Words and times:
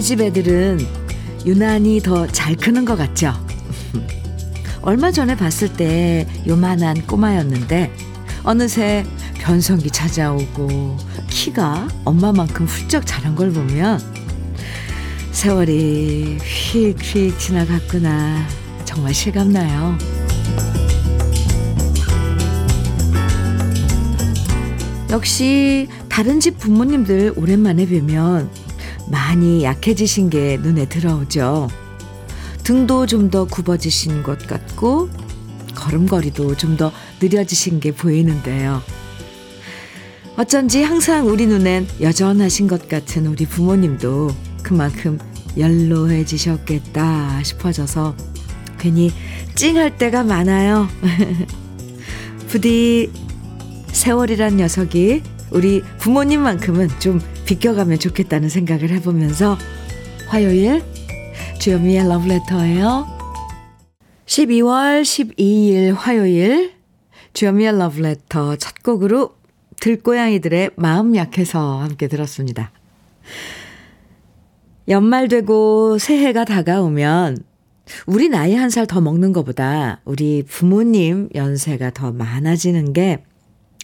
집 0.00 0.20
애들은 0.20 0.78
유난히 1.46 2.00
더 2.00 2.26
잘 2.26 2.54
크는 2.56 2.84
것 2.84 2.96
같죠? 2.96 3.32
얼마 4.82 5.10
전에 5.10 5.36
봤을 5.36 5.72
때 5.72 6.26
요만한 6.46 7.06
꼬마였는데 7.06 7.92
어느새 8.44 9.04
변성기 9.40 9.90
찾아오고 9.90 10.96
키가 11.28 11.88
엄마만큼 12.04 12.66
훌쩍 12.66 13.06
자란 13.06 13.34
걸 13.34 13.50
보면 13.50 14.00
세월이 15.32 16.38
휙휙 16.42 17.38
지나갔구나 17.38 18.46
정말 18.84 19.14
실감나요. 19.14 19.96
역시 25.10 25.88
다른 26.08 26.40
집 26.40 26.58
부모님들 26.58 27.34
오랜만에 27.36 27.86
뵈면 27.86 28.67
많이 29.10 29.64
약해지신 29.64 30.30
게 30.30 30.58
눈에 30.58 30.86
들어오죠. 30.88 31.68
등도 32.64 33.06
좀 33.06 33.30
더 33.30 33.44
굽어지신 33.46 34.22
것 34.22 34.46
같고 34.46 35.08
걸음걸이도 35.74 36.56
좀 36.56 36.76
더 36.76 36.92
느려지신 37.20 37.80
게 37.80 37.92
보이는데요. 37.92 38.82
어쩐지 40.36 40.82
항상 40.82 41.26
우리 41.28 41.46
눈엔 41.46 41.88
여전하신 42.00 42.68
것 42.68 42.88
같은 42.88 43.26
우리 43.26 43.44
부모님도 43.46 44.30
그만큼 44.62 45.18
연로해지셨겠다 45.56 47.42
싶어져서 47.42 48.14
괜히 48.78 49.10
찡할 49.56 49.98
때가 49.98 50.22
많아요. 50.22 50.88
부디 52.48 53.10
세월이란 53.92 54.58
녀석이 54.58 55.22
우리 55.50 55.82
부모님만큼은 55.98 56.88
좀 57.00 57.20
비껴가면 57.46 57.98
좋겠다는 57.98 58.48
생각을 58.48 58.90
해보면서 58.90 59.56
화요일 60.26 60.82
주현미의 61.60 62.06
러브레터예요. 62.08 63.06
12월 64.26 65.02
12일 65.02 65.94
화요일 65.94 66.72
주현미의 67.32 67.78
러브레터 67.78 68.56
첫 68.56 68.82
곡으로 68.82 69.34
들고양이들의 69.80 70.70
마음 70.76 71.16
약해서 71.16 71.78
함께 71.78 72.08
들었습니다. 72.08 72.72
연말 74.88 75.28
되고 75.28 75.98
새해가 75.98 76.44
다가오면 76.44 77.38
우리 78.06 78.28
나이 78.28 78.54
한 78.54 78.68
살 78.70 78.86
더 78.86 79.00
먹는 79.00 79.32
것보다 79.32 80.00
우리 80.04 80.42
부모님 80.46 81.28
연세가 81.34 81.90
더 81.90 82.12
많아지는 82.12 82.92
게 82.92 83.24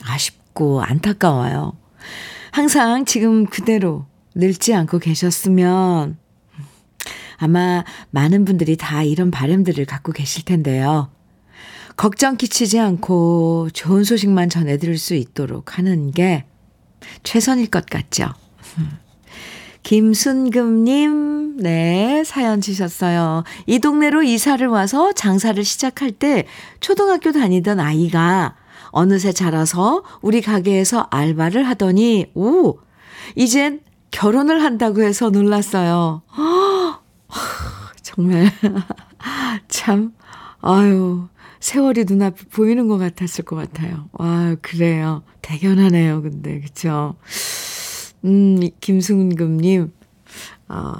아쉽 0.02 0.43
고 0.54 0.82
안타까워요. 0.82 1.76
항상 2.52 3.04
지금 3.04 3.46
그대로 3.46 4.06
늙지 4.34 4.72
않고 4.74 5.00
계셨으면 5.00 6.16
아마 7.36 7.84
많은 8.10 8.44
분들이 8.44 8.76
다 8.76 9.02
이런 9.02 9.30
바램들을 9.30 9.84
갖고 9.84 10.12
계실 10.12 10.44
텐데요. 10.44 11.10
걱정 11.96 12.36
끼치지 12.36 12.78
않고 12.80 13.70
좋은 13.72 14.04
소식만 14.04 14.48
전해드릴 14.48 14.98
수 14.98 15.14
있도록 15.14 15.78
하는 15.78 16.10
게 16.10 16.44
최선일 17.22 17.68
것 17.68 17.86
같죠. 17.86 18.28
김순금님, 19.82 21.58
네, 21.58 22.22
사연 22.24 22.60
주셨어요. 22.60 23.44
이 23.66 23.78
동네로 23.78 24.22
이사를 24.22 24.66
와서 24.66 25.12
장사를 25.12 25.62
시작할 25.62 26.10
때 26.12 26.46
초등학교 26.80 27.32
다니던 27.32 27.80
아이가 27.80 28.56
어느새 28.94 29.32
자라서 29.32 30.04
우리 30.22 30.40
가게에서 30.40 31.08
알바를 31.10 31.64
하더니, 31.64 32.26
오, 32.34 32.78
이젠 33.34 33.80
결혼을 34.12 34.62
한다고 34.62 35.02
해서 35.02 35.30
놀랐어요. 35.30 36.22
허, 36.36 37.00
정말, 38.02 38.50
참, 39.68 40.12
아유, 40.60 41.26
세월이 41.58 42.04
눈앞에 42.04 42.44
보이는 42.52 42.86
것 42.86 42.98
같았을 42.98 43.44
것 43.44 43.56
같아요. 43.56 44.08
와, 44.12 44.54
그래요. 44.62 45.24
대견하네요, 45.42 46.22
근데, 46.22 46.60
그쵸? 46.60 47.16
음, 48.24 48.60
김승금님, 48.80 49.90
어, 50.68 50.92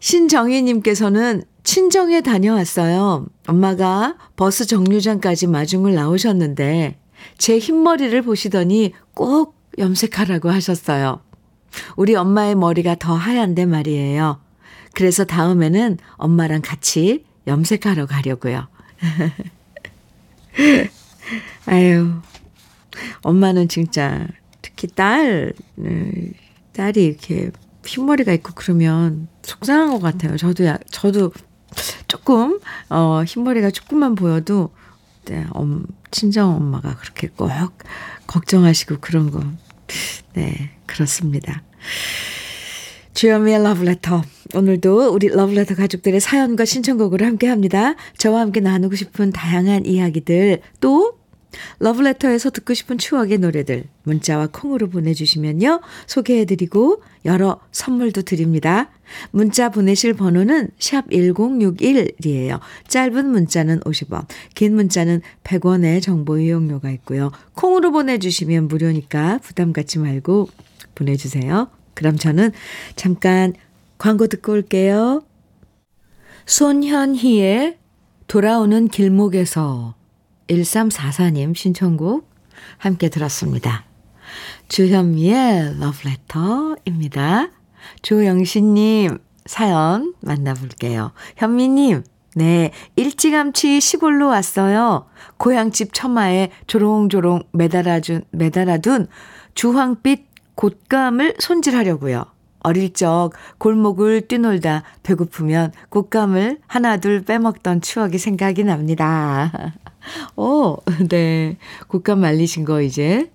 신정희님께서는 0.00 1.44
친정에 1.68 2.22
다녀왔어요. 2.22 3.26
엄마가 3.46 4.16
버스 4.36 4.66
정류장까지 4.66 5.48
마중을 5.48 5.92
나오셨는데, 5.92 6.98
제 7.36 7.58
흰머리를 7.58 8.22
보시더니 8.22 8.94
꼭 9.12 9.54
염색하라고 9.76 10.48
하셨어요. 10.48 11.20
우리 11.96 12.14
엄마의 12.14 12.54
머리가 12.54 12.94
더 12.94 13.12
하얀데 13.12 13.66
말이에요. 13.66 14.40
그래서 14.94 15.26
다음에는 15.26 15.98
엄마랑 16.16 16.62
같이 16.62 17.26
염색하러 17.46 18.06
가려고요. 18.06 18.66
아유, 21.66 22.14
엄마는 23.20 23.68
진짜 23.68 24.26
특히 24.62 24.88
딸, 24.88 25.52
딸이 26.72 27.04
이렇게 27.04 27.50
흰머리가 27.84 28.32
있고 28.32 28.52
그러면 28.54 29.28
속상한 29.42 29.90
것 29.90 30.00
같아요. 30.00 30.38
저도, 30.38 30.64
저도 30.90 31.30
조금, 32.06 32.60
어, 32.88 33.22
흰머리가 33.26 33.70
조금만 33.70 34.14
보여도, 34.14 34.70
네, 35.26 35.46
엄, 35.50 35.86
친정 36.10 36.54
엄마가 36.56 36.96
그렇게 36.96 37.28
꼭 37.28 37.50
걱정하시고 38.26 38.98
그런 39.00 39.30
거. 39.30 39.42
네, 40.34 40.70
그렇습니다. 40.86 41.62
주여미의 43.14 43.62
러브레터. 43.62 44.22
오늘도 44.54 45.12
우리 45.12 45.28
러브레터 45.28 45.74
가족들의 45.74 46.20
사연과 46.20 46.64
신청곡을 46.64 47.22
함께 47.22 47.48
합니다. 47.48 47.94
저와 48.16 48.40
함께 48.40 48.60
나누고 48.60 48.94
싶은 48.94 49.32
다양한 49.32 49.86
이야기들, 49.86 50.60
또 50.80 51.18
러브레터에서 51.78 52.50
듣고 52.50 52.74
싶은 52.74 52.98
추억의 52.98 53.38
노래들, 53.38 53.84
문자와 54.04 54.48
콩으로 54.52 54.88
보내주시면요. 54.88 55.80
소개해드리고 56.06 57.02
여러 57.24 57.60
선물도 57.72 58.22
드립니다. 58.22 58.90
문자 59.30 59.70
보내실 59.70 60.14
번호는 60.14 60.70
샵 60.78 61.08
1061이에요. 61.08 62.60
짧은 62.88 63.30
문자는 63.30 63.80
50원, 63.80 64.26
긴 64.54 64.74
문자는 64.74 65.22
100원의 65.44 66.02
정보 66.02 66.38
이용료가 66.38 66.90
있고요. 66.90 67.30
콩으로 67.54 67.92
보내주시면 67.92 68.68
무료니까 68.68 69.38
부담 69.42 69.72
갖지 69.72 69.98
말고 69.98 70.48
보내주세요. 70.94 71.68
그럼 71.94 72.16
저는 72.16 72.52
잠깐 72.96 73.54
광고 73.96 74.26
듣고 74.26 74.52
올게요. 74.52 75.24
손현희의 76.46 77.78
돌아오는 78.26 78.88
길목에서 78.88 79.97
1344님 80.48 81.54
신청곡 81.54 82.28
함께 82.78 83.08
들었습니다. 83.08 83.84
주현미의 84.68 85.78
러브레터입니다. 85.78 87.50
조영신님 88.02 89.18
사연 89.46 90.14
만나볼게요. 90.20 91.12
현미님, 91.36 92.04
네, 92.34 92.70
일찌감치 92.96 93.80
시골로 93.80 94.28
왔어요. 94.28 95.06
고향집 95.38 95.94
처마에 95.94 96.50
조롱조롱 96.66 97.44
매달아준, 97.52 98.24
매달아둔 98.30 99.08
주황빛 99.54 100.28
곶감을 100.56 101.36
손질하려고요. 101.38 102.24
어릴 102.60 102.92
적 102.92 103.30
골목을 103.58 104.28
뛰놀다 104.28 104.82
배고프면 105.02 105.72
곶감을 105.90 106.58
하나둘 106.66 107.24
빼먹던 107.24 107.80
추억이 107.80 108.18
생각이 108.18 108.64
납니다. 108.64 109.74
오, 110.36 110.78
네. 111.08 111.56
곶감 111.88 112.20
말리신 112.20 112.64
거 112.64 112.82
이제 112.82 113.30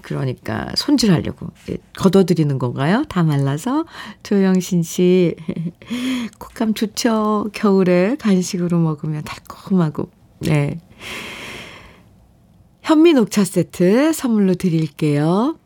그러니까 0.00 0.68
손질하려고 0.74 1.48
걷어들이는 1.96 2.58
건가요? 2.58 3.04
다 3.08 3.22
말라서 3.22 3.84
조영신 4.22 4.82
씨 4.82 5.36
곶감 6.38 6.74
좋죠. 6.74 7.50
겨울에 7.52 8.16
간식으로 8.18 8.78
먹으면 8.78 9.22
달콤하고 9.22 10.10
네. 10.40 10.80
현미 12.82 13.12
녹차 13.12 13.44
세트 13.44 14.12
선물로 14.12 14.54
드릴게요. 14.54 15.56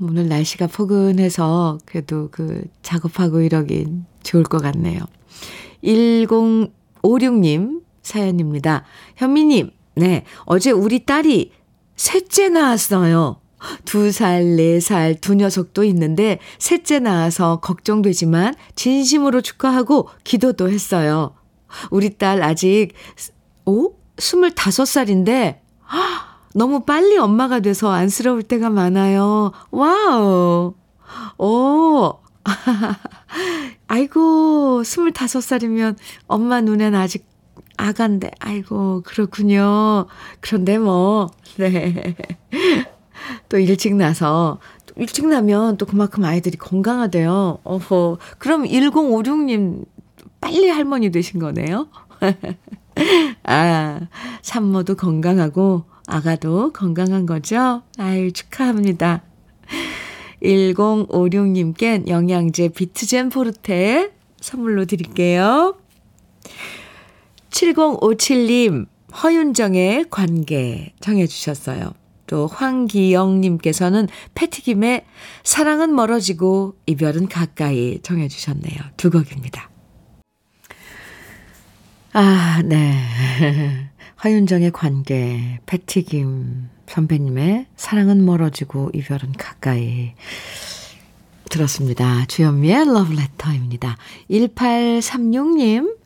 오늘 0.00 0.28
날씨가 0.28 0.66
포근해서 0.66 1.78
그래도 1.86 2.28
그 2.30 2.64
작업하고 2.82 3.40
이러긴 3.40 4.04
좋을 4.22 4.44
것 4.44 4.62
같네요. 4.62 5.00
1056님 5.82 7.82
사연입니다. 8.02 8.84
현미님, 9.16 9.70
네, 9.96 10.24
어제 10.44 10.70
우리 10.70 11.04
딸이 11.04 11.52
셋째 11.96 12.48
나왔어요. 12.48 13.40
두 13.84 14.12
살, 14.12 14.56
네 14.56 14.80
살, 14.80 15.14
두 15.14 15.34
녀석도 15.34 15.84
있는데 15.84 16.38
셋째 16.58 16.98
나와서 16.98 17.60
걱정되지만 17.60 18.54
진심으로 18.74 19.40
축하하고 19.40 20.08
기도도 20.24 20.70
했어요. 20.70 21.34
우리 21.90 22.16
딸 22.16 22.42
아직, 22.42 22.92
오? 23.64 23.94
25살인데, 24.16 25.58
너무 26.56 26.80
빨리 26.80 27.18
엄마가 27.18 27.60
돼서 27.60 27.90
안쓰러울 27.90 28.42
때가 28.42 28.70
많아요. 28.70 29.52
wow. 29.70 30.72
오. 31.36 32.14
아이고, 33.88 34.80
25살이면 34.82 35.96
엄마 36.26 36.62
눈엔 36.62 36.94
아직 36.94 37.26
아긴데, 37.76 38.30
아이고, 38.38 39.02
그렇군요. 39.04 40.06
그런데 40.40 40.78
뭐, 40.78 41.28
네. 41.58 42.16
또 43.50 43.58
일찍 43.58 43.94
나서, 43.94 44.58
일찍 44.96 45.26
나면 45.26 45.76
또 45.76 45.84
그만큼 45.84 46.24
아이들이 46.24 46.56
건강하대요. 46.56 47.58
어허. 47.64 48.16
그럼 48.38 48.64
1056님, 48.64 49.84
빨리 50.40 50.70
할머니 50.70 51.10
되신 51.10 51.38
거네요? 51.38 51.88
아, 53.44 54.00
산모도 54.40 54.96
건강하고, 54.96 55.84
아가도 56.06 56.72
건강한 56.72 57.26
거죠? 57.26 57.82
아유, 57.98 58.32
축하합니다. 58.32 59.22
1056님께 60.42 62.08
영양제 62.08 62.68
비트젠 62.68 63.30
포르테 63.30 64.12
선물로 64.40 64.84
드릴게요. 64.84 65.76
7057님, 67.50 68.86
허윤정의 69.22 70.06
관계 70.10 70.92
정해주셨어요. 71.00 71.92
또 72.26 72.46
황기영님께서는 72.48 74.08
패티김의 74.34 75.04
사랑은 75.42 75.94
멀어지고 75.94 76.76
이별은 76.86 77.28
가까이 77.28 78.00
정해주셨네요. 78.02 78.78
두 78.96 79.10
곡입니다. 79.10 79.70
아, 82.12 82.62
네. 82.64 83.90
허윤정의 84.24 84.72
관계, 84.72 85.60
패티김 85.66 86.68
선배님의 86.86 87.66
사랑은 87.76 88.24
멀어지고 88.24 88.90
이별은 88.94 89.32
가까이 89.32 90.12
들었습니다. 91.50 92.24
주현미의 92.26 92.86
러브레터입니다. 92.86 93.96
1836님 94.30 95.96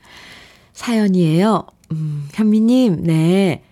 사연이에요. 0.72 1.66
음, 1.92 2.28
현미님, 2.32 3.02
네. 3.04 3.62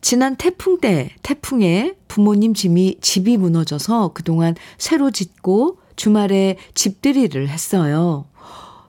지난 0.00 0.36
태풍 0.36 0.80
때, 0.80 1.10
태풍에 1.22 1.94
부모님 2.08 2.54
집이, 2.54 2.98
집이 3.00 3.36
무너져서 3.36 4.12
그동안 4.14 4.54
새로 4.76 5.10
짓고 5.10 5.78
주말에 5.94 6.56
집들이를 6.74 7.48
했어요. 7.48 8.26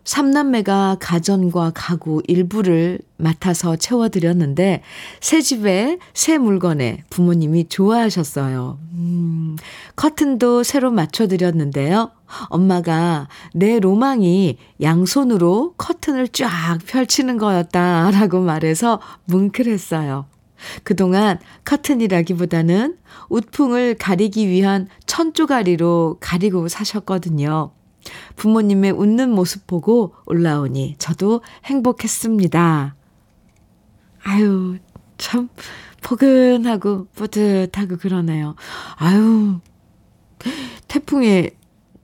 삼남매가 0.04 0.98
가전과 1.00 1.72
가구 1.74 2.22
일부를 2.28 3.00
맡아서 3.18 3.76
채워드렸는데, 3.76 4.82
새 5.22 5.42
집에 5.42 5.98
새 6.14 6.38
물건에 6.38 7.04
부모님이 7.10 7.70
좋아하셨어요. 7.70 8.80
음, 8.94 9.56
커튼도 9.96 10.64
새로 10.64 10.92
맞춰드렸는데요. 10.92 12.12
엄마가 12.50 13.28
내 13.54 13.80
로망이 13.80 14.58
양손으로 14.82 15.76
커튼을 15.78 16.28
쫙 16.30 16.80
펼치는 16.86 17.38
거였다라고 17.38 18.42
말해서 18.42 19.00
뭉클했어요. 19.26 20.26
그동안 20.84 21.40
커튼이라기보다는 21.66 22.98
웃풍을 23.30 23.96
가리기 23.96 24.48
위한 24.48 24.88
천조가리로 25.06 26.18
가리고 26.20 26.68
사셨거든요. 26.68 27.72
부모님의 28.36 28.92
웃는 28.92 29.30
모습 29.32 29.68
보고 29.68 30.16
올라오니 30.26 30.96
저도 30.98 31.42
행복했습니다. 31.66 32.96
아유, 34.24 34.78
참 35.18 35.50
포근하고 36.02 37.08
뿌듯하고 37.16 37.98
그러네요. 37.98 38.56
아유, 38.96 39.60
태풍에 40.88 41.52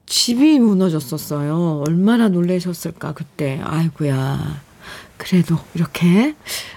집이 0.06 0.58
무너졌었어요. 0.58 1.84
얼마나 1.86 2.28
놀라셨을까, 2.28 3.14
그때. 3.14 3.60
아이고야. 3.62 4.60
그래도 5.16 5.56
이렇게, 5.74 6.34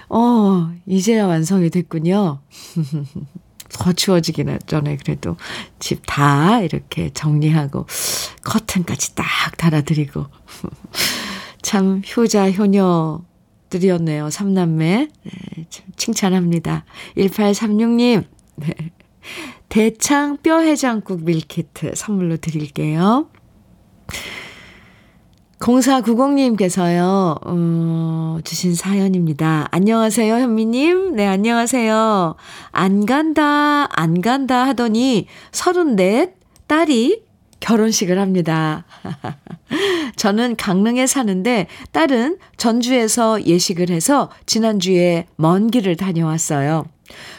어, 0.08 0.72
이제야 0.86 1.26
완성이 1.26 1.70
됐군요. 1.70 2.40
더 3.74 3.92
추워지기 3.92 4.44
전에 4.66 4.96
그래도 4.96 5.36
집 5.78 6.02
다 6.06 6.60
이렇게 6.60 7.10
정리하고 7.12 7.86
커튼까지 8.44 9.14
딱 9.14 9.26
달아드리고 9.56 10.26
참 11.62 12.02
효자 12.16 12.50
효녀들이었네요. 12.52 14.30
삼남매 14.30 15.08
네, 15.24 15.66
칭찬합니다. 15.96 16.84
1836님 17.16 18.24
네. 18.56 18.74
대창 19.68 20.36
뼈 20.36 20.60
해장국 20.60 21.24
밀키트 21.24 21.94
선물로 21.96 22.36
드릴게요. 22.36 23.28
0490님께서요, 25.64 27.38
어, 27.42 28.38
주신 28.44 28.74
사연입니다. 28.74 29.66
안녕하세요, 29.70 30.34
현미님. 30.34 31.16
네, 31.16 31.26
안녕하세요. 31.26 32.34
안 32.70 33.06
간다, 33.06 33.88
안 33.98 34.20
간다 34.20 34.66
하더니 34.66 35.26
34 35.52 36.32
딸이 36.66 37.22
결혼식을 37.60 38.18
합니다. 38.18 38.84
저는 40.16 40.56
강릉에 40.56 41.06
사는데 41.06 41.66
딸은 41.92 42.36
전주에서 42.58 43.46
예식을 43.46 43.88
해서 43.88 44.28
지난주에 44.44 45.26
먼 45.36 45.70
길을 45.70 45.96
다녀왔어요. 45.96 46.84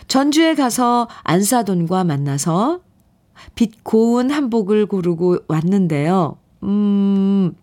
전주에 0.08 0.56
가서 0.56 1.08
안사돈과 1.24 2.04
만나서 2.06 2.80
빛 3.54 3.84
고운 3.84 4.32
한복을 4.32 4.88
고르고 4.88 5.42
왔는데요. 5.48 6.38
음, 6.64 7.54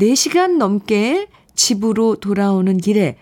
4시간 0.00 0.56
넘게 0.56 1.28
집으로 1.54 2.16
돌아오는 2.16 2.76
길에 2.78 3.16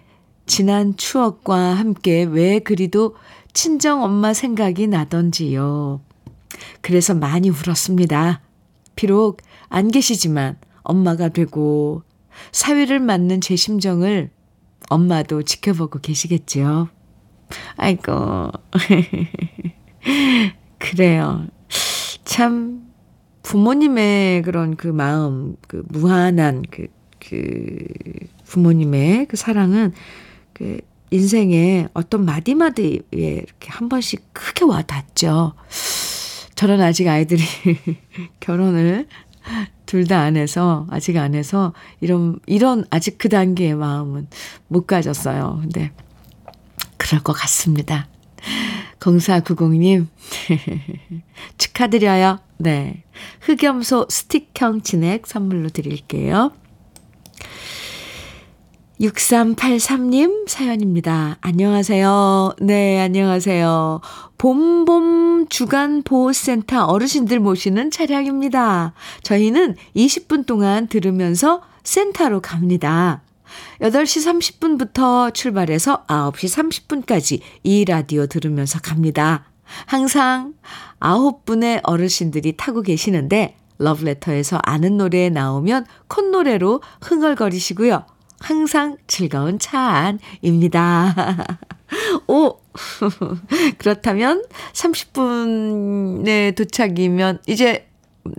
지난 0.47 0.97
추억과 0.97 1.75
함께 1.75 2.23
왜 2.23 2.61
그리도 2.61 3.17
친정 3.53 4.03
엄마 4.03 4.33
생각이 4.33 4.87
나던지요. 4.87 6.01
그래서 6.81 7.15
많이 7.15 7.51
울었습니다. 7.51 8.41
비록 8.97 9.43
안 9.69 9.91
계시지만 9.91 10.57
엄마가 10.83 11.29
되고 11.29 12.03
사회를 12.53 13.01
맡는 13.01 13.41
제 13.41 13.57
심정을 13.57 14.31
엄마도 14.89 15.43
지켜보고 15.43 16.01
계시겠지요. 16.01 16.89
아이고. 17.77 18.51
그래요. 20.79 21.47
참 22.25 22.88
부모님의 23.49 24.43
그런 24.43 24.77
그 24.77 24.89
마음, 24.89 25.57
그 25.67 25.83
무한한 25.89 26.63
그, 26.71 26.89
그 27.19 27.79
부모님의 28.45 29.25
그 29.25 29.39
사랑은 29.39 29.95
그 30.53 30.83
인생에 31.11 31.89
어떤 31.95 32.27
마디마디에 32.27 33.01
이렇게 33.11 33.71
한 33.71 33.89
번씩 33.89 34.35
크게 34.35 34.67
와 34.67 34.83
닿죠. 34.83 35.55
저는 36.57 36.83
아직 36.83 37.09
아이들이 37.09 37.43
결혼을 38.41 39.07
둘 39.87 40.05
다 40.05 40.21
안 40.25 40.37
해서, 40.37 40.87
아직 40.91 41.17
안 41.17 41.35
해서, 41.35 41.73
이런, 42.03 42.39
이런, 42.45 42.85
아직 42.91 43.17
그 43.17 43.31
단계의 43.31 43.77
마음은 43.77 44.29
못 44.67 44.87
가졌어요. 44.87 45.61
근데, 45.63 45.91
그럴 46.99 47.23
것 47.23 47.33
같습니다. 47.33 48.09
0490님, 49.01 50.07
축하드려요. 51.59 52.39
네. 52.59 53.05
흑염소 53.41 54.07
스틱형 54.11 54.83
진액 54.83 55.27
선물로 55.27 55.69
드릴게요. 55.69 56.53
6383님 59.01 60.49
사연입니다. 60.49 61.39
안녕하세요. 61.41 62.55
네, 62.61 63.01
안녕하세요. 63.01 64.01
봄봄 64.39 65.49
주간 65.49 66.03
보호센터 66.03 66.85
어르신들 66.85 67.39
모시는 67.39 67.93
차량입니다. 67.93 68.95
저희는 69.23 69.77
20분 69.95 70.47
동안 70.47 70.89
들으면서 70.89 71.63
센터로 71.85 72.41
갑니다. 72.41 73.23
8시 73.81 74.53
30분부터 74.59 75.33
출발해서 75.33 76.05
9시 76.07 77.05
30분까지 77.07 77.41
이 77.63 77.85
라디오 77.85 78.27
들으면서 78.27 78.81
갑니다. 78.81 79.45
항상 79.87 80.55
9분의 81.01 81.81
어르신들이 81.83 82.57
타고 82.57 82.83
계시는데 82.83 83.57
러브레터에서 83.79 84.59
아는 84.63 84.97
노래 84.97 85.29
나오면 85.29 85.87
콧노래로 86.09 86.83
흥얼거리시고요. 87.03 88.05
항상 88.41 88.97
즐거운 89.07 89.59
차 89.59 89.79
안입니다. 90.43 91.15
오! 92.29 92.59
그렇다면 93.79 94.45
30분의 94.73 96.55
도착이면 96.55 97.41
이제 97.47 97.89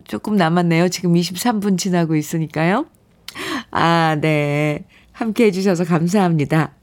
조금 0.06 0.36
남았네요. 0.36 0.89
지금 0.89 1.13
23분 1.13 1.78
지나고 1.78 2.16
있으니까요. 2.16 2.86
아, 3.72 4.18
네. 4.22 4.86
함께 5.19 5.45
해주셔서 5.45 5.85
감사합니다. 5.85 6.73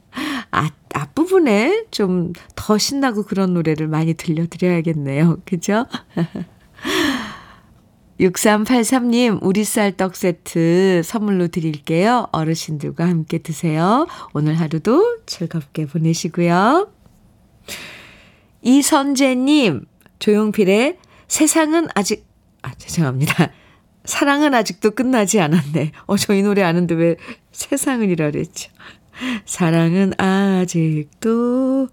아, 0.50 0.70
앞부분에 0.94 1.84
좀 1.90 2.32
더 2.66 2.78
신나고 2.78 3.22
그런 3.22 3.54
노래를 3.54 3.86
많이 3.86 4.14
들려드려야겠네요. 4.14 5.36
그죠? 5.44 5.86
6383님, 8.18 9.38
우리 9.40 9.62
쌀떡 9.62 10.16
세트 10.16 11.02
선물로 11.04 11.46
드릴게요. 11.46 12.26
어르신들과 12.32 13.06
함께 13.06 13.38
드세요. 13.38 14.08
오늘 14.32 14.58
하루도 14.58 15.18
즐겁게 15.26 15.86
보내시고요. 15.86 16.90
이선재님, 18.62 19.84
조용필의 20.18 20.98
세상은 21.28 21.86
아직, 21.94 22.26
아, 22.62 22.74
죄송합니다. 22.74 23.52
사랑은 24.06 24.54
아직도 24.54 24.92
끝나지 24.92 25.40
않았네. 25.40 25.92
어, 26.06 26.16
저 26.16 26.32
이 26.34 26.42
노래 26.42 26.62
아는데 26.62 26.94
왜 26.94 27.16
세상은이라 27.52 28.30
그랬죠. 28.30 28.70
사랑은 29.44 30.12
아직도 30.20 31.88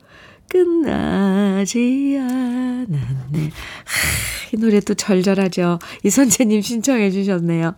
끝나지 0.49 2.17
않았네. 2.19 3.39
하, 3.43 3.49
이 4.53 4.57
노래 4.57 4.79
또 4.81 4.93
절절하죠. 4.93 5.79
이선재님 6.03 6.61
신청해 6.61 7.09
주셨네요. 7.11 7.75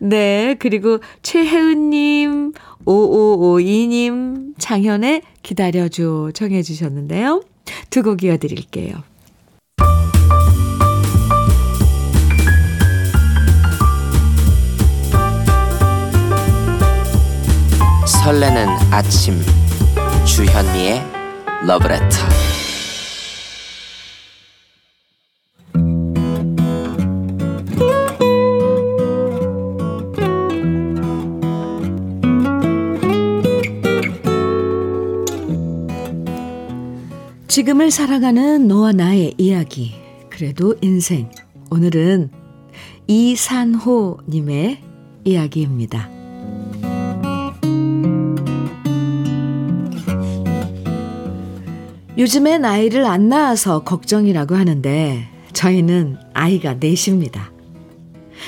네. 0.00 0.56
그리고 0.58 0.98
최혜은님, 1.22 2.52
5552님, 2.84 4.54
장현의 4.58 5.22
기다려줘 5.42 6.32
청해 6.34 6.62
주셨는데요. 6.62 7.42
두 7.90 8.02
곡 8.02 8.22
이어드릴게요. 8.24 9.02
설레는 18.28 18.68
아침. 18.90 19.40
주현미의 20.26 21.02
러브레터. 21.66 22.06
지금을 37.48 37.90
살아가는 37.90 38.68
너와 38.68 38.92
나의 38.92 39.32
이야기 39.38 39.94
그래도 40.28 40.76
인생. 40.82 41.30
오늘은 41.70 42.28
이산호님의 43.06 44.82
이야기입니다. 45.24 46.17
요즘엔 52.18 52.64
아이를 52.64 53.06
안 53.06 53.28
낳아서 53.28 53.84
걱정이라고 53.84 54.56
하는데 54.56 55.28
저희는 55.52 56.16
아이가 56.34 56.74
넷입니다. 56.74 57.52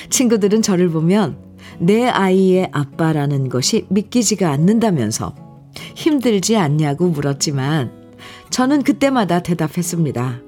친구들은 0.09 0.61
저를 0.61 0.89
보면 0.89 1.37
내 1.79 2.05
아이의 2.05 2.67
아빠라는 2.73 3.47
것이 3.47 3.85
믿기지가 3.89 4.51
않는다면서 4.51 5.33
힘들지 5.95 6.57
않냐고 6.57 7.07
물었지만 7.07 7.91
저는 8.49 8.83
그때마다 8.83 9.41
대답했습니다. 9.41 10.41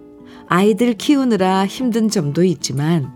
아이들 0.48 0.94
키우느라 0.96 1.66
힘든 1.66 2.10
점도 2.10 2.44
있지만 2.44 3.10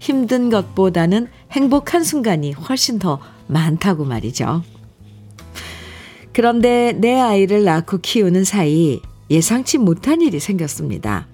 힘든 0.00 0.48
것보다는 0.48 1.28
행복한 1.50 2.02
순간이 2.04 2.52
훨씬 2.52 2.98
더 2.98 3.20
많다고 3.48 4.06
말이죠. 4.06 4.62
그런데 6.32 6.92
내 6.92 7.20
아이를 7.20 7.64
낳고 7.64 7.98
키우는 7.98 8.44
사이 8.44 9.02
예상치 9.30 9.78
못한 9.78 10.20
일이 10.20 10.40
생겼습니다. 10.40 11.26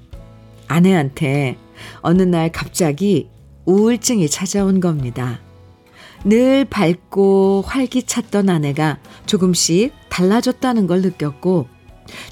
아내한테 0.67 1.57
어느 2.01 2.23
날 2.23 2.53
갑자기 2.53 3.29
우울증이 3.65 4.29
찾아온 4.29 4.81
겁니다. 4.81 5.41
늘 6.25 6.65
밝고 6.65 7.65
활기찼던 7.67 8.49
아내가 8.49 8.99
조금씩 9.27 9.93
달라졌다는 10.09 10.87
걸 10.87 11.03
느꼈고, 11.03 11.69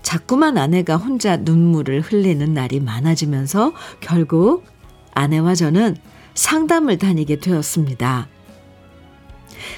자꾸만 0.03 0.59
아내가 0.59 0.97
혼자 0.97 1.37
눈물을 1.37 2.01
흘리는 2.01 2.53
날이 2.55 2.81
많아지면서 2.81 3.73
결국 4.01 4.65
아내와 5.13 5.55
저는 5.55 5.97
상담을 6.35 6.99
다니게 6.99 7.37
되었습니다. 7.41 8.29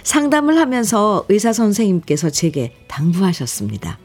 상담을 0.03 0.59
하면서 0.59 1.25
의사 1.29 1.53
선생님께서 1.53 2.31
제게 2.31 2.75
당부하셨습니다. 2.89 3.99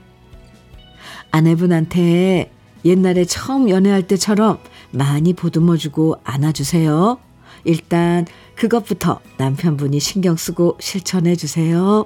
아내분한테 1.33 2.51
옛날에 2.85 3.25
처음 3.25 3.67
연애할 3.67 4.07
때처럼 4.07 4.59
많이 4.91 5.33
보듬어주고 5.33 6.17
안아주세요. 6.23 7.17
일단 7.63 8.25
그것부터 8.55 9.19
남편분이 9.37 9.99
신경 9.99 10.35
쓰고 10.35 10.77
실천해 10.79 11.35
주세요. 11.35 12.05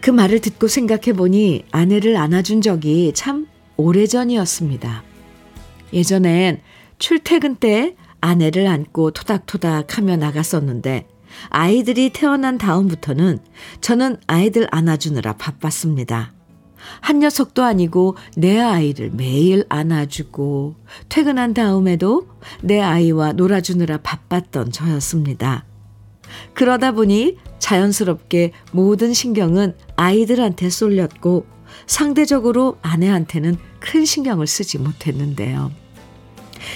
그 0.00 0.10
말을 0.10 0.38
듣고 0.40 0.68
생각해 0.68 1.12
보니 1.12 1.64
아내를 1.72 2.16
안아준 2.16 2.62
적이 2.62 3.12
참 3.14 3.48
오래전이었습니다. 3.76 5.02
예전엔 5.92 6.60
출퇴근 6.98 7.56
때 7.56 7.96
아내를 8.20 8.68
안고 8.68 9.10
토닥토닥 9.10 9.98
하며 9.98 10.16
나갔었는데 10.16 11.08
아이들이 11.48 12.10
태어난 12.10 12.58
다음부터는 12.58 13.38
저는 13.80 14.18
아이들 14.28 14.68
안아주느라 14.70 15.32
바빴습니다. 15.34 16.39
한 17.00 17.18
녀석도 17.18 17.62
아니고 17.62 18.16
내 18.36 18.58
아이를 18.58 19.10
매일 19.12 19.64
안아주고 19.68 20.74
퇴근한 21.08 21.54
다음에도 21.54 22.28
내 22.62 22.80
아이와 22.80 23.32
놀아주느라 23.32 23.98
바빴던 23.98 24.72
저였습니다. 24.72 25.64
그러다 26.54 26.92
보니 26.92 27.38
자연스럽게 27.58 28.52
모든 28.72 29.12
신경은 29.12 29.74
아이들한테 29.96 30.70
쏠렸고 30.70 31.46
상대적으로 31.86 32.78
아내한테는 32.82 33.56
큰 33.78 34.04
신경을 34.04 34.46
쓰지 34.46 34.78
못했는데요. 34.78 35.70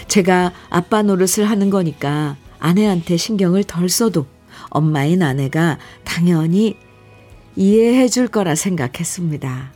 제가 0.09 0.53
아빠 0.71 1.03
노릇을 1.03 1.45
하는 1.45 1.71
거니까 1.71 2.37
아내한테 2.59 3.17
신경을 3.17 3.65
덜 3.65 3.89
써도 3.89 4.27
엄마인 4.71 5.23
아내가 5.23 5.79
당연히 6.05 6.77
이해해 7.57 8.09
줄 8.09 8.29
거라 8.29 8.55
생각했습니다. 8.55 9.73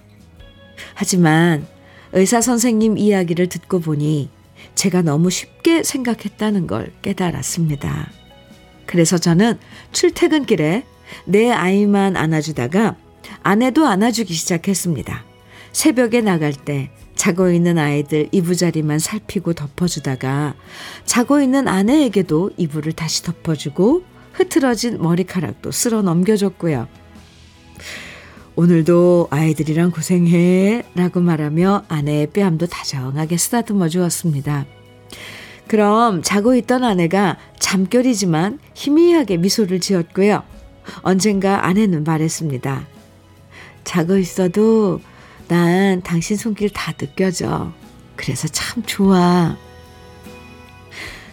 하지만 1.01 1.65
의사 2.11 2.41
선생님 2.41 2.99
이야기를 2.99 3.49
듣고 3.49 3.79
보니 3.79 4.31
제가 4.75 5.03
너무 5.03 5.31
쉽게 5.31 5.85
생각했다는 5.85 6.67
걸 6.67 6.91
깨달았습니다. 7.03 8.11
그래서 8.85 9.17
저는 9.17 9.61
출퇴근길에 9.93 10.85
내 11.25 11.53
아이만 11.53 12.17
안아주다가 12.17 12.97
아내도 13.45 13.87
안아주기 13.87 14.35
시작했습니다. 14.35 15.25
새벽에 15.71 16.21
나갈 16.21 16.53
때 16.53 16.91
자고 17.15 17.49
있는 17.49 17.79
아이들 17.79 18.29
이부자리만 18.33 18.99
살피고 18.99 19.53
덮어주다가 19.53 20.57
자고 21.05 21.41
있는 21.41 21.69
아내에게도 21.69 22.51
이불을 22.57 22.95
다시 22.95 23.23
덮어주고 23.23 24.03
흐트러진 24.33 25.01
머리카락도 25.01 25.71
쓸어 25.71 26.03
넘겨줬고요. 26.03 26.89
오늘도 28.59 29.29
아이들이랑 29.31 29.93
고생해 29.93 30.83
라고 30.97 31.21
말하며 31.21 31.85
아내의 31.87 32.27
뺨도 32.33 32.67
다정하게 32.67 33.37
쓰다듬어 33.37 33.89
주었습니다. 33.89 34.67
그럼 35.69 36.23
자고 36.23 36.57
있던 36.57 36.83
아내가 36.83 37.37
잠결이지만 37.61 38.59
희미하게 38.75 39.37
미소를 39.37 39.79
지었고요. 39.79 40.43
언젠가 41.03 41.67
아내는 41.67 42.03
말했습니다. 42.03 42.85
자고 43.85 44.19
있어도 44.19 45.01
난 45.47 46.03
당신 46.03 46.37
손길 46.37 46.69
다 46.69 46.91
느껴져. 46.95 47.73
그래서 48.17 48.49
참 48.49 48.83
좋아. 48.85 49.57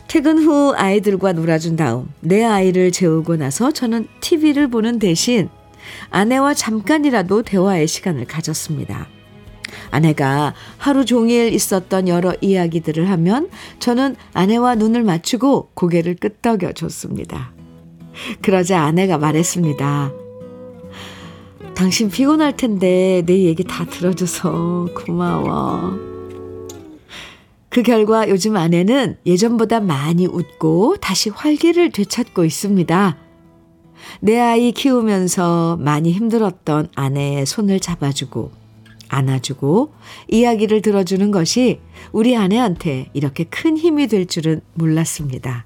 퇴근 0.07 0.37
후 0.37 0.75
아이들과 0.77 1.33
놀아준 1.33 1.75
다음 1.75 2.07
내 2.19 2.43
아이를 2.43 2.91
재우고 2.91 3.37
나서 3.37 3.71
저는 3.71 4.07
TV를 4.21 4.67
보는 4.67 4.99
대신 4.99 5.49
아내와 6.09 6.53
잠깐이라도 6.53 7.43
대화의 7.43 7.87
시간을 7.87 8.25
가졌습니다. 8.25 9.07
아내가 9.91 10.53
하루 10.77 11.05
종일 11.05 11.53
있었던 11.53 12.07
여러 12.07 12.33
이야기들을 12.41 13.09
하면 13.09 13.49
저는 13.79 14.15
아내와 14.33 14.75
눈을 14.75 15.03
맞추고 15.03 15.71
고개를 15.73 16.15
끄덕여 16.15 16.73
줬습니다. 16.73 17.51
그러자 18.41 18.81
아내가 18.81 19.17
말했습니다. 19.17 20.11
당신 21.75 22.09
피곤할 22.09 22.55
텐데 22.55 23.23
내 23.25 23.43
얘기 23.43 23.63
다 23.63 23.85
들어줘서 23.85 24.87
고마워. 24.95 26.15
그 27.69 27.83
결과 27.83 28.29
요즘 28.29 28.55
아내는 28.55 29.17
예전보다 29.25 29.81
많이 29.81 30.25
웃고 30.25 30.95
다시 31.01 31.29
활기를 31.29 31.91
되찾고 31.91 32.45
있습니다. 32.45 33.17
내 34.21 34.39
아이 34.39 34.71
키우면서 34.71 35.77
많이 35.79 36.11
힘들었던 36.11 36.89
아내의 36.95 37.45
손을 37.45 37.79
잡아주고 37.79 38.51
안아주고 39.07 39.93
이야기를 40.29 40.81
들어주는 40.81 41.31
것이 41.31 41.79
우리 42.11 42.35
아내한테 42.35 43.09
이렇게 43.13 43.43
큰 43.45 43.77
힘이 43.77 44.07
될 44.07 44.25
줄은 44.25 44.61
몰랐습니다. 44.73 45.65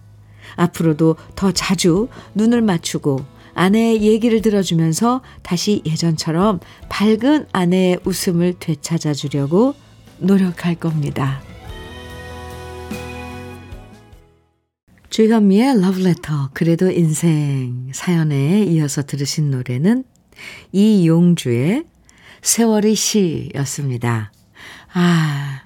앞으로도 0.55 1.15
더 1.35 1.51
자주 1.51 2.09
눈을 2.35 2.61
맞추고 2.61 3.21
아내의 3.53 4.03
얘기를 4.03 4.41
들어주면서 4.41 5.21
다시 5.41 5.81
예전처럼 5.85 6.59
밝은 6.89 7.47
아내의 7.51 7.99
웃음을 8.05 8.53
되찾아 8.59 9.13
주려고 9.13 9.73
노력할 10.19 10.75
겁니다. 10.75 11.41
주현미의 15.09 15.81
러브레터 15.81 16.51
그래도 16.53 16.91
인생 16.91 17.89
사연에 17.93 18.63
이어서 18.63 19.01
들으신 19.01 19.49
노래는 19.49 20.03
이용주의 20.71 21.83
세월의 22.41 22.93
시였습니다. 22.93 24.31
아, 24.93 25.61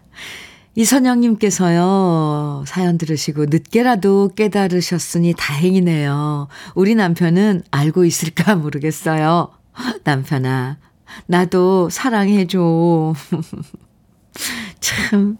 이선영님께서요, 0.75 2.63
사연 2.65 2.97
들으시고 2.97 3.45
늦게라도 3.45 4.31
깨달으셨으니 4.35 5.33
다행이네요. 5.37 6.47
우리 6.73 6.95
남편은 6.95 7.63
알고 7.69 8.05
있을까 8.05 8.55
모르겠어요. 8.55 9.51
남편아, 10.05 10.77
나도 11.27 11.89
사랑해줘. 11.89 13.13
참, 14.79 15.37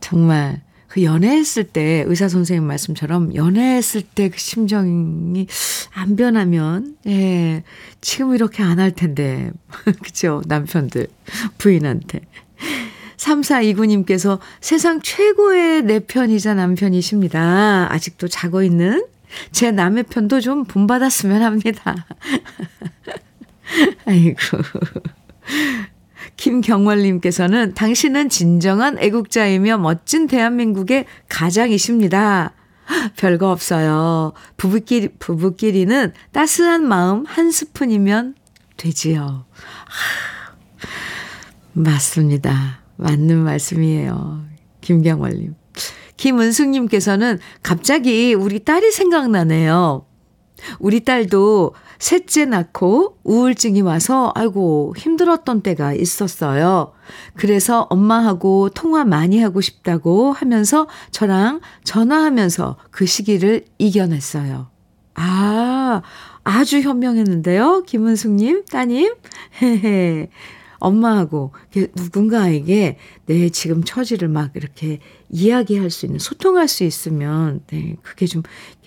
정말, 0.00 0.62
그 0.94 1.02
연애했을 1.02 1.64
때, 1.64 2.04
의사 2.06 2.28
선생님 2.28 2.68
말씀처럼 2.68 3.34
연애했을 3.34 4.02
때 4.02 4.28
그 4.28 4.38
심정이 4.38 5.48
안 5.92 6.14
변하면, 6.14 6.96
예, 7.08 7.64
지금 8.00 8.32
이렇게 8.32 8.62
안 8.62 8.78
할 8.78 8.92
텐데. 8.92 9.50
그죠? 10.04 10.40
남편들, 10.46 11.08
부인한테. 11.58 12.20
3429님께서 13.16 14.38
세상 14.60 15.00
최고의 15.02 15.82
내 15.82 15.98
편이자 15.98 16.54
남편이십니다. 16.54 17.92
아직도 17.92 18.28
자고 18.28 18.62
있는 18.62 19.04
제 19.50 19.72
남의 19.72 20.04
편도 20.04 20.40
좀 20.40 20.62
본받았으면 20.64 21.42
합니다. 21.42 22.06
아이고. 24.06 24.38
김경월님께서는 26.36 27.74
당신은 27.74 28.28
진정한 28.28 28.98
애국자이며 28.98 29.78
멋진 29.78 30.26
대한민국의 30.26 31.06
가장이십니다. 31.28 32.52
별거 33.16 33.50
없어요. 33.50 34.32
부부끼리, 34.56 35.08
부부끼리는 35.18 36.12
따스한 36.32 36.86
마음 36.86 37.24
한 37.24 37.50
스푼이면 37.50 38.34
되지요. 38.76 39.46
맞습니다. 41.72 42.80
맞는 42.96 43.38
말씀이에요. 43.38 44.44
김경월님. 44.80 45.54
김은숙님께서는 46.16 47.38
갑자기 47.62 48.34
우리 48.34 48.60
딸이 48.60 48.92
생각나네요. 48.92 50.06
우리 50.78 51.00
딸도 51.00 51.74
셋째 51.98 52.44
낳고 52.44 53.18
우울증이 53.24 53.80
와서 53.80 54.32
아이고 54.34 54.94
힘들었던 54.96 55.62
때가 55.62 55.94
있었어요. 55.94 56.92
그래서 57.34 57.86
엄마하고 57.90 58.68
통화 58.70 59.04
많이 59.04 59.40
하고 59.40 59.60
싶다고 59.60 60.32
하면서 60.32 60.86
저랑 61.10 61.60
전화하면서 61.84 62.76
그 62.90 63.06
시기를 63.06 63.64
이겨냈어요. 63.78 64.68
아, 65.14 66.02
아주 66.42 66.80
현명했는데요. 66.80 67.84
김은숙님, 67.86 68.64
따님. 68.66 69.14
헤헤. 69.62 70.28
엄마하고 70.78 71.52
누군가에게 71.94 72.98
내 73.24 73.48
지금 73.48 73.84
처지를 73.84 74.28
막 74.28 74.50
이렇게 74.54 74.98
이야기할 75.30 75.88
수 75.88 76.04
있는, 76.04 76.18
소통할 76.18 76.68
수 76.68 76.84
있으면, 76.84 77.62
네, 77.68 77.96
그게 78.02 78.26
좀 78.26 78.42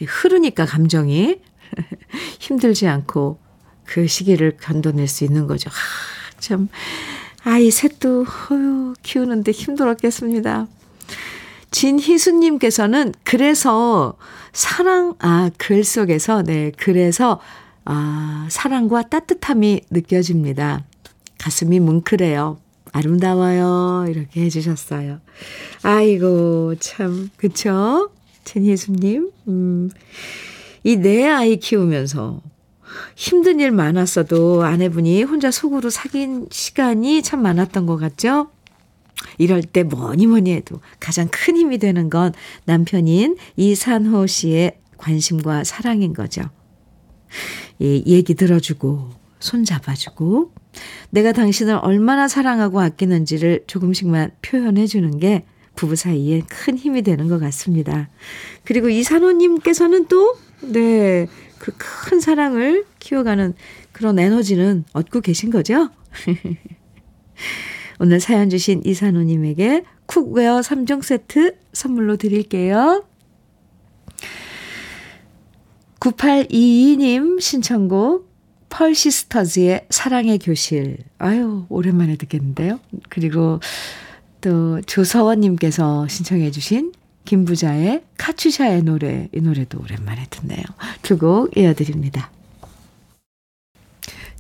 흐르니까 0.06 0.66
감정이 0.66 1.38
힘들지 2.40 2.88
않고 2.88 3.40
그 3.86 4.08
시기를 4.08 4.58
견뎌낼 4.62 5.08
수 5.08 5.24
있는 5.24 5.48
거죠. 5.48 5.70
하, 5.70 6.40
참, 6.40 6.70
아이 7.44 7.72
셋도, 7.72 8.26
어휴, 8.52 8.94
키우는데 9.02 9.52
힘들었겠습니다. 9.52 10.68
진희수님께서는 11.72 13.14
그래서 13.24 14.18
사랑, 14.54 15.16
아, 15.20 15.50
글 15.58 15.84
속에서, 15.84 16.42
네, 16.42 16.72
그래서, 16.78 17.40
아, 17.86 18.48
사랑과 18.50 19.04
따뜻함이 19.04 19.82
느껴집니다. 19.92 20.84
가슴이 21.38 21.80
뭉클해요. 21.80 22.60
아름다워요. 22.92 24.08
이렇게 24.10 24.42
해주셨어요. 24.42 25.20
아이고, 25.84 26.76
참, 26.80 27.30
그쵸?陈예수님, 27.38 29.32
음, 29.48 29.90
이네 30.88 31.28
아이 31.28 31.58
키우면서 31.58 32.42
힘든 33.18 33.60
일 33.60 33.72
많았어도 33.72 34.64
아내분이 34.64 35.22
혼자 35.24 35.52
속으로 35.52 35.90
사귄 35.90 36.48
시간이 36.50 37.24
참 37.24 37.42
많았던 37.42 37.86
것 37.86 37.98
같죠? 37.98 38.52
이럴 39.38 39.64
때 39.64 39.84
뭐니 39.84 40.28
뭐니 40.28 40.54
해도 40.54 40.80
가장 41.02 41.28
큰 41.30 41.58
힘이 41.58 41.78
되는 41.78 42.10
건 42.10 42.32
남편인 42.64 43.36
이산호 43.58 44.28
씨의 44.28 44.78
관심과 44.96 45.66
사랑인 45.66 46.14
거죠. 46.14 46.44
이 47.80 48.04
얘기 48.08 48.34
들어주고, 48.34 49.10
손 49.42 49.66
잡아주고, 49.66 50.54
내가 51.10 51.34
당신을 51.34 51.80
얼마나 51.82 52.30
사랑하고 52.30 52.80
아끼는지를 52.80 53.66
조금씩만 53.68 54.32
표현해 54.42 54.88
주는 54.88 55.20
게 55.20 55.44
부부 55.76 55.98
사이에 55.98 56.44
큰 56.48 56.78
힘이 56.78 57.02
되는 57.02 57.28
것 57.28 57.40
같습니다. 57.40 58.10
그리고 58.64 58.88
이산호님께서는 58.88 60.08
또, 60.08 60.38
네, 60.62 61.28
그 61.60 61.72
큰 62.08 62.22
사랑을 62.22 62.86
키워가는 63.00 63.54
그런 63.92 64.18
에너지는 64.18 64.86
얻고 64.94 65.22
계신 65.22 65.50
거죠? 65.50 65.90
오늘 68.00 68.20
사연 68.22 68.50
주신 68.50 68.82
이산호님에게 68.86 69.84
cookware 70.06 70.62
3종 70.62 71.02
세트 71.02 71.58
선물로 71.74 72.16
드릴게요. 72.16 73.04
9822님 76.00 77.42
신청곡 77.42 78.32
펄시스터즈의 78.70 79.88
사랑의 79.90 80.40
교실. 80.40 81.00
아유, 81.18 81.66
오랜만에 81.68 82.16
듣겠는데요. 82.16 82.80
그리고 83.10 83.60
또 84.40 84.80
조서원님께서 84.82 86.08
신청해 86.08 86.52
주신 86.52 86.94
김부자의 87.32 88.04
카츄샤의 88.18 88.84
노래. 88.84 89.28
이 89.34 89.42
노래도 89.42 89.80
오랜만에 89.84 90.26
듣네요. 90.30 90.64
두 91.04 91.18
곡 91.18 91.56
이어드립니다. 91.58 92.32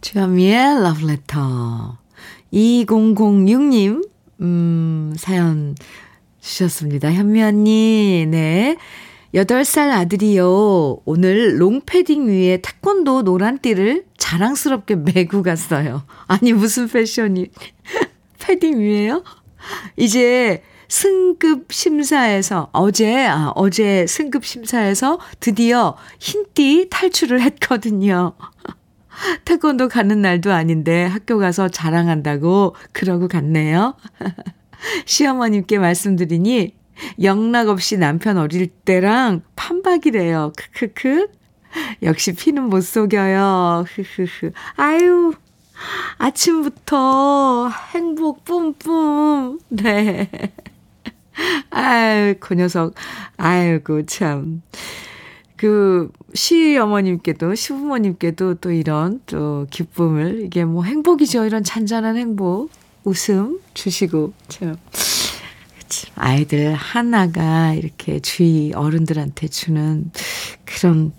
주현미의 0.02 0.82
러브레터. 0.84 1.98
2006님, 2.54 4.08
음, 4.40 5.14
사연 5.18 5.76
주셨습니다. 6.40 7.12
현미 7.12 7.44
언니, 7.44 8.26
네. 8.30 8.78
8살 9.36 9.92
아들이요. 9.92 11.00
오늘 11.04 11.60
롱패딩 11.60 12.30
위에 12.30 12.62
태권도 12.64 13.24
노란띠를 13.24 14.06
자랑스럽게 14.16 14.96
메고 14.96 15.44
갔어요. 15.44 16.04
아니, 16.28 16.54
무슨 16.54 16.88
패션이. 16.88 17.48
패딩 18.40 18.80
위에요? 18.80 19.24
이제 19.98 20.64
승급 20.88 21.72
심사에서, 21.72 22.70
어제, 22.72 23.26
아, 23.26 23.52
어제 23.56 24.06
승급 24.08 24.46
심사에서 24.46 25.20
드디어 25.40 25.98
흰띠 26.20 26.88
탈출을 26.90 27.42
했거든요. 27.42 28.34
태권도 29.46 29.88
가는 29.90 30.22
날도 30.22 30.52
아닌데 30.52 31.06
학교 31.06 31.40
가서 31.40 31.70
자랑한다고 31.70 32.76
그러고 32.92 33.28
갔네요. 33.28 33.96
시어머님께 35.06 35.80
말씀드리니 35.80 36.76
영락 37.22 37.70
없이 37.70 37.98
남편 37.98 38.38
어릴 38.38 38.68
때랑 38.68 39.42
판박이래요. 39.56 40.54
크크크. 40.56 41.28
역시 42.04 42.34
피는 42.34 42.70
못 42.70 42.82
속여요. 42.82 43.86
흐흐흐. 43.88 44.52
아유, 44.78 45.34
아침부터 46.18 47.70
행복 47.94 48.46
뿜뿜. 48.46 49.60
네. 49.70 50.30
아유, 51.70 52.36
그 52.40 52.54
녀석. 52.56 52.94
아이고, 53.38 54.06
참. 54.06 54.62
그, 55.56 56.12
시어머님께도, 56.34 57.56
시부모님께도 57.56 58.56
또 58.56 58.72
이런 58.72 59.22
또 59.26 59.66
기쁨을, 59.70 60.42
이게 60.42 60.66
뭐 60.66 60.84
행복이죠. 60.84 61.46
이런 61.46 61.64
잔잔한 61.64 62.18
행복, 62.18 62.70
웃음 63.04 63.60
주시고, 63.74 64.34
참. 64.48 64.76
아이들 66.16 66.74
하나가 66.74 67.74
이렇게 67.74 68.20
주위 68.20 68.74
어른들한테 68.76 69.48
주는 69.48 70.12
그런 70.66 71.14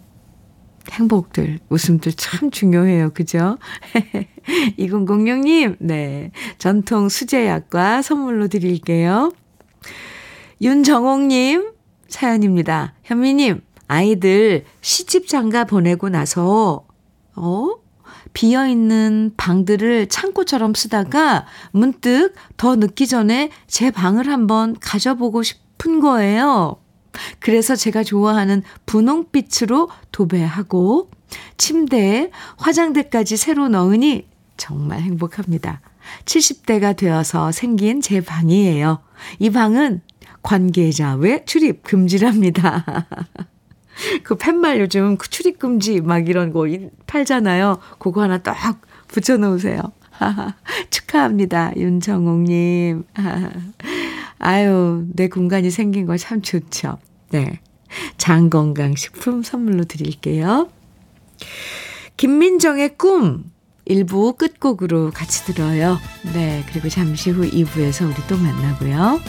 행복들, 0.92 1.58
웃음들 1.68 2.12
참 2.12 2.50
중요해요. 2.50 3.10
그죠? 3.10 3.58
2006님, 4.78 5.76
네. 5.80 6.30
전통 6.58 7.08
수제약과 7.08 8.02
선물로 8.02 8.48
드릴게요. 8.48 9.32
윤정옥님 10.60 11.72
사연입니다. 12.08 12.94
현미님, 13.04 13.62
아이들 13.86 14.64
시집 14.80 15.28
장가 15.28 15.64
보내고 15.64 16.08
나서, 16.08 16.86
어? 17.36 17.70
비어있는 18.32 19.32
방들을 19.36 20.08
창고처럼 20.08 20.74
쓰다가 20.74 21.46
문득 21.70 22.34
더 22.56 22.76
늦기 22.76 23.06
전에 23.06 23.50
제 23.66 23.90
방을 23.90 24.28
한번 24.28 24.76
가져보고 24.78 25.42
싶은 25.42 26.00
거예요. 26.00 26.76
그래서 27.40 27.74
제가 27.74 28.04
좋아하는 28.04 28.62
분홍빛으로 28.86 29.88
도배하고 30.12 31.10
침대에 31.56 32.30
화장대까지 32.58 33.36
새로 33.36 33.68
넣으니 33.68 34.28
정말 34.56 35.00
행복합니다. 35.00 35.80
70대가 36.24 36.96
되어서 36.96 37.52
생긴 37.52 38.00
제 38.00 38.20
방이에요. 38.20 39.00
이 39.38 39.50
방은 39.50 40.00
관계자 40.42 41.14
외 41.14 41.44
출입 41.44 41.82
금지랍니다. 41.82 42.84
그 44.22 44.36
팻말 44.36 44.80
요즘 44.80 45.16
그 45.16 45.28
출입 45.28 45.58
금지 45.58 46.00
막 46.00 46.28
이런 46.28 46.52
거 46.52 46.66
팔잖아요. 47.06 47.80
그거 47.98 48.22
하나 48.22 48.38
딱 48.38 48.80
붙여 49.08 49.36
놓으세요. 49.36 49.80
축하합니다. 50.90 51.72
윤정옥 51.76 52.42
님. 52.42 53.04
아유, 54.38 55.04
내 55.14 55.28
공간이 55.28 55.70
생긴 55.70 56.06
거 56.06 56.16
참 56.16 56.42
좋죠. 56.42 56.98
네. 57.30 57.60
장건강식품 58.18 59.42
선물로 59.42 59.84
드릴게요. 59.84 60.68
김민정의 62.16 62.96
꿈. 62.96 63.50
1부 63.88 64.36
끝곡으로 64.36 65.10
같이 65.12 65.44
들어요. 65.44 65.98
네. 66.34 66.64
그리고 66.68 66.88
잠시 66.88 67.30
후 67.30 67.48
2부에서 67.48 68.06
우리 68.06 68.14
또 68.28 68.36
만나고요. 68.36 69.20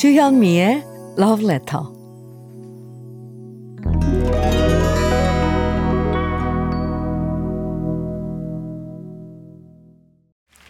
주현미의 0.00 0.82
Love 1.18 1.44
Letter. 1.44 1.84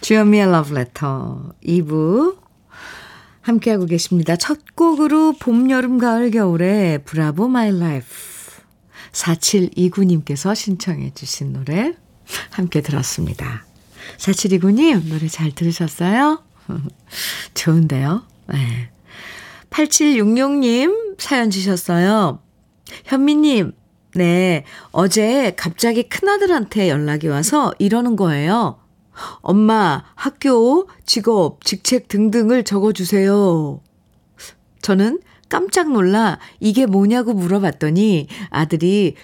주현미의 0.01 0.49
Love 0.49 0.77
Letter 0.77 1.53
2부 1.63 2.39
함께하고 3.43 3.87
계십니다. 3.87 4.35
첫 4.35 4.59
곡으로 4.75 5.35
봄, 5.39 5.71
여름, 5.71 5.99
가을, 5.99 6.33
겨울에 6.33 6.99
Bravo 6.99 7.47
My 7.47 7.71
Life 7.71 8.07
4729님께서 9.13 10.57
신청해 10.57 11.13
주신 11.15 11.53
노래 11.53 11.95
함께 12.51 12.81
들었습니다. 12.81 13.65
4729님 14.17 15.07
노래 15.09 15.29
잘 15.29 15.53
들으셨어요? 15.53 16.43
좋은데요? 17.55 18.25
네. 18.49 18.91
8766님 19.71 21.17
사연 21.19 21.51
주셨어요. 21.51 22.41
현미님, 23.05 23.73
네. 24.15 24.65
어제 24.91 25.53
갑자기 25.57 26.03
큰아들한테 26.09 26.89
연락이 26.89 27.29
와서 27.29 27.73
이러는 27.79 28.17
거예요. 28.17 28.79
엄마, 29.41 30.05
학교, 30.15 30.89
직업, 31.05 31.65
직책 31.65 32.09
등등을 32.09 32.65
적어주세요. 32.65 33.81
저는 34.83 35.21
깜짝 35.49 35.93
놀라 35.93 36.39
이게 36.59 36.87
뭐냐고 36.87 37.35
물어봤더니 37.35 38.29
아들이 38.51 39.15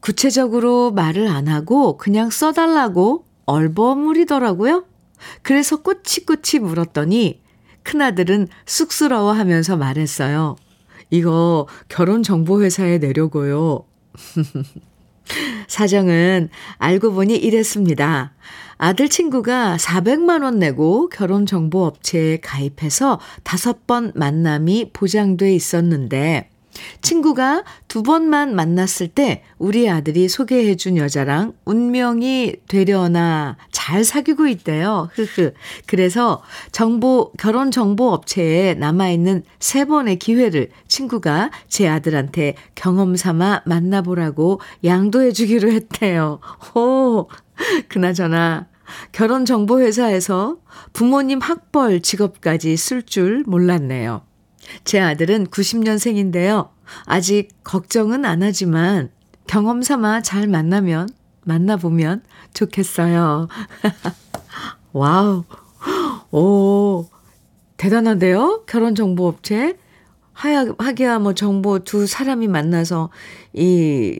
구체적으로 0.00 0.90
말을 0.90 1.28
안 1.28 1.48
하고 1.48 1.96
그냥 1.96 2.30
써달라고 2.30 3.24
얼버무리더라고요. 3.46 4.84
그래서 5.42 5.82
꼬치꼬치 5.82 6.58
물었더니 6.58 7.40
큰아들은 7.84 8.48
쑥스러워 8.66 9.32
하면서 9.32 9.76
말했어요. 9.76 10.56
이거 11.10 11.68
결혼정보회사에 11.88 12.98
내려고요. 12.98 13.84
사정은 15.68 16.48
알고 16.78 17.12
보니 17.12 17.36
이랬습니다. 17.36 18.34
아들 18.76 19.08
친구가 19.08 19.76
400만원 19.78 20.56
내고 20.56 21.08
결혼정보업체에 21.08 22.38
가입해서 22.38 23.20
다섯 23.42 23.86
번 23.86 24.12
만남이 24.14 24.90
보장돼 24.92 25.54
있었는데, 25.54 26.50
친구가 27.02 27.64
두 27.88 28.02
번만 28.02 28.54
만났을 28.54 29.08
때 29.08 29.42
우리 29.58 29.88
아들이 29.88 30.28
소개해준 30.28 30.96
여자랑 30.96 31.52
운명이 31.64 32.56
되려나 32.68 33.56
잘 33.70 34.04
사귀고 34.04 34.46
있대요. 34.48 35.08
흐흐. 35.12 35.52
그래서 35.86 36.42
정보, 36.72 37.32
결혼 37.38 37.70
정보 37.70 38.12
업체에 38.12 38.74
남아있는 38.74 39.44
세 39.58 39.84
번의 39.84 40.18
기회를 40.18 40.70
친구가 40.88 41.50
제 41.68 41.88
아들한테 41.88 42.54
경험 42.74 43.16
삼아 43.16 43.62
만나보라고 43.66 44.60
양도해 44.84 45.32
주기로 45.32 45.70
했대요. 45.70 46.40
오, 46.74 47.28
그나저나 47.88 48.66
결혼정보회사에서 49.12 50.58
부모님 50.92 51.40
학벌 51.40 52.00
직업까지 52.00 52.76
쓸 52.76 53.02
줄 53.02 53.44
몰랐네요. 53.46 54.22
제 54.84 55.00
아들은 55.00 55.48
90년생인데요. 55.48 56.70
아직 57.06 57.48
걱정은 57.64 58.24
안 58.24 58.42
하지만 58.42 59.10
경험 59.46 59.82
삼아 59.82 60.22
잘 60.22 60.46
만나면, 60.46 61.08
만나보면 61.44 62.22
좋겠어요. 62.54 63.48
wow. 64.92 65.44
오, 66.30 67.08
대단한데요? 67.76 68.64
결혼정보업체? 68.66 69.76
하야, 70.32 70.66
하기야 70.78 71.20
뭐 71.20 71.34
정보 71.34 71.78
두 71.78 72.06
사람이 72.06 72.48
만나서 72.48 73.10
이 73.52 74.18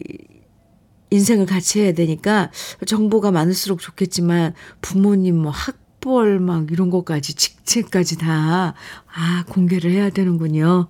인생을 1.11 1.47
같이 1.47 1.81
해야 1.81 1.93
되니까 1.93 2.51
정보가 2.87 3.31
많을수록 3.31 3.81
좋겠지만 3.81 4.55
부모님 4.81 5.37
뭐 5.37 5.51
학, 5.51 5.77
학벌 6.05 6.39
막 6.39 6.71
이런 6.71 6.91
것까지 6.91 7.35
직책까지 7.35 8.19
다, 8.19 8.75
아, 9.13 9.45
공개를 9.49 9.91
해야 9.91 10.11
되는군요. 10.11 10.89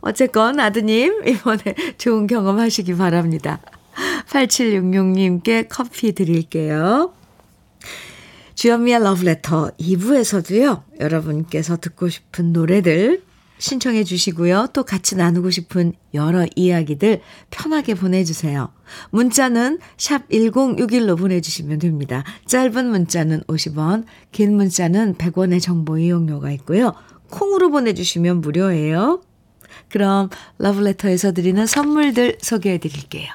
어쨌건 0.00 0.58
아드님, 0.58 1.26
이번에 1.26 1.74
좋은 1.96 2.26
경험 2.26 2.58
하시기 2.58 2.96
바랍니다. 2.96 3.60
8766님께 4.26 5.66
커피 5.68 6.12
드릴게요. 6.12 7.14
주현미의 8.56 9.02
러브레터 9.02 9.70
2부에서도요, 9.78 10.82
여러분께서 11.00 11.76
듣고 11.76 12.08
싶은 12.08 12.52
노래들 12.52 13.22
신청해 13.60 14.04
주시고요. 14.04 14.68
또 14.72 14.82
같이 14.82 15.16
나누고 15.16 15.50
싶은 15.50 15.92
여러 16.14 16.46
이야기들 16.56 17.20
편하게 17.50 17.94
보내주세요. 17.94 18.72
문자는 19.10 19.78
샵 19.96 20.28
1061로 20.30 21.16
보내주시면 21.16 21.78
됩니다. 21.78 22.24
짧은 22.46 22.86
문자는 22.86 23.42
50원, 23.42 24.04
긴 24.32 24.56
문자는 24.56 25.14
100원의 25.14 25.62
정보 25.62 25.98
이용료가 25.98 26.50
있고요. 26.52 26.94
콩으로 27.30 27.70
보내주시면 27.70 28.40
무료예요. 28.40 29.22
그럼 29.90 30.30
러브레터에서 30.58 31.32
드리는 31.32 31.64
선물들 31.66 32.38
소개해 32.40 32.78
드릴게요. 32.78 33.28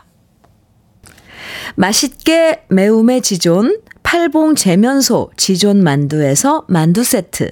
맛있게 1.75 2.63
매움의 2.69 3.21
지존, 3.21 3.79
팔봉 4.03 4.55
재면소 4.55 5.31
지존 5.37 5.83
만두에서 5.83 6.65
만두 6.67 7.03
세트. 7.03 7.51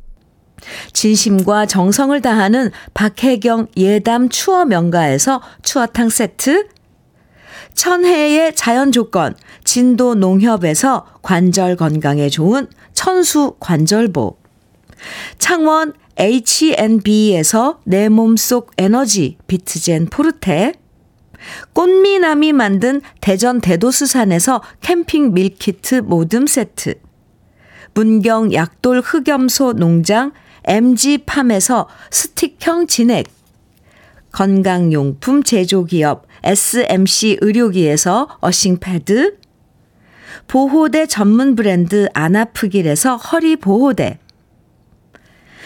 진심과 0.93 1.65
정성을 1.65 2.19
다하는 2.21 2.71
박혜경 2.93 3.67
예담 3.77 4.29
추어 4.29 4.65
명가에서 4.65 5.41
추어탕 5.63 6.09
세트 6.09 6.67
천혜의 7.73 8.55
자연 8.55 8.91
조건 8.91 9.35
진도 9.63 10.15
농협에서 10.15 11.05
관절 11.21 11.75
건강에 11.75 12.29
좋은 12.29 12.67
천수 12.93 13.55
관절보 13.59 14.37
창원 15.39 15.93
H&B에서 16.17 17.79
내 17.85 18.09
몸속 18.09 18.71
에너지 18.77 19.37
비트젠 19.47 20.07
포르테 20.07 20.73
꽃미남이 21.73 22.53
만든 22.53 23.01
대전 23.19 23.61
대도수산에서 23.61 24.61
캠핑 24.81 25.33
밀키트 25.33 25.95
모듬 25.95 26.45
세트 26.45 26.95
문경 27.93 28.53
약돌 28.53 29.01
흑염소 29.01 29.73
농장 29.73 30.31
MG팜에서 30.63 31.87
스틱형 32.11 32.87
진액. 32.87 33.27
건강용품 34.31 35.43
제조기업 35.43 36.25
SMC 36.43 37.39
의료기에서 37.41 38.37
earthing패드. 38.39 39.37
보호대 40.47 41.05
전문 41.05 41.55
브랜드 41.55 42.07
아나프길에서 42.13 43.17
허리보호대. 43.17 44.19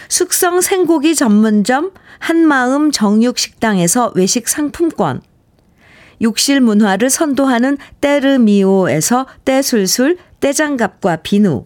숙성 0.09 0.61
생고기 0.61 1.15
전문점 1.15 1.91
한마음 2.19 2.91
정육식당에서 2.91 4.13
외식 4.15 4.47
상품권. 4.47 5.21
욕실 6.21 6.61
문화를 6.61 7.09
선도하는 7.09 7.77
때르미오에서 8.01 9.27
때술술 9.43 10.17
때장갑과 10.39 11.17
비누 11.17 11.65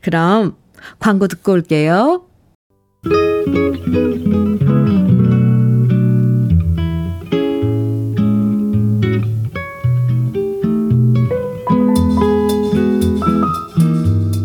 그럼 0.00 0.56
광고 0.98 1.28
듣고 1.28 1.52
올게요. 1.52 2.24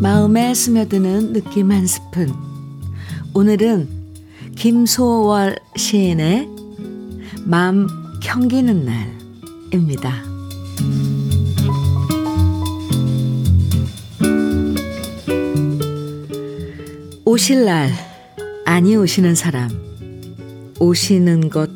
마음에 0.01 0.53
스며드는 0.53 1.33
느낌 1.33 1.71
한 1.71 1.87
스푼. 1.87 2.33
오늘은 3.33 3.87
김소월 4.55 5.57
시인의 5.75 6.47
맘 7.45 7.87
경기는 8.21 8.85
날입니다. 9.71 10.36
오실 17.37 17.65
날, 17.65 17.91
아니 18.65 18.95
오시는 18.95 19.35
사람, 19.35 19.69
오시는 20.79 21.51
것 21.51 21.69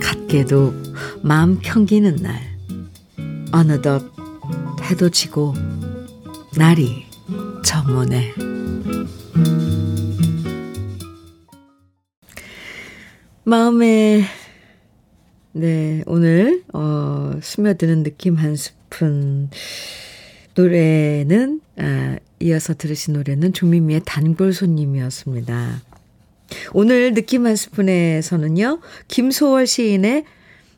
같게도 0.00 0.72
마음 1.20 1.58
평기는 1.58 2.14
날, 2.14 2.40
어느덧 3.50 4.04
해도 4.82 5.10
지고 5.10 5.54
날이 6.56 7.06
저문에. 7.64 8.32
마음에 13.42 14.22
네 15.50 16.04
오늘 16.06 16.62
어 16.72 17.32
스며드는 17.42 18.04
느낌 18.04 18.36
한 18.36 18.54
스푼 18.54 19.50
노래는 20.54 21.60
아 21.78 22.16
이어서 22.40 22.74
들으신 22.74 23.14
노래는 23.14 23.52
조미미의 23.52 24.02
단골 24.04 24.52
손님이었습니다. 24.52 25.80
오늘 26.72 27.14
느낌 27.14 27.46
한 27.46 27.56
스푼에서는요, 27.56 28.80
김소월 29.08 29.66
시인의 29.66 30.24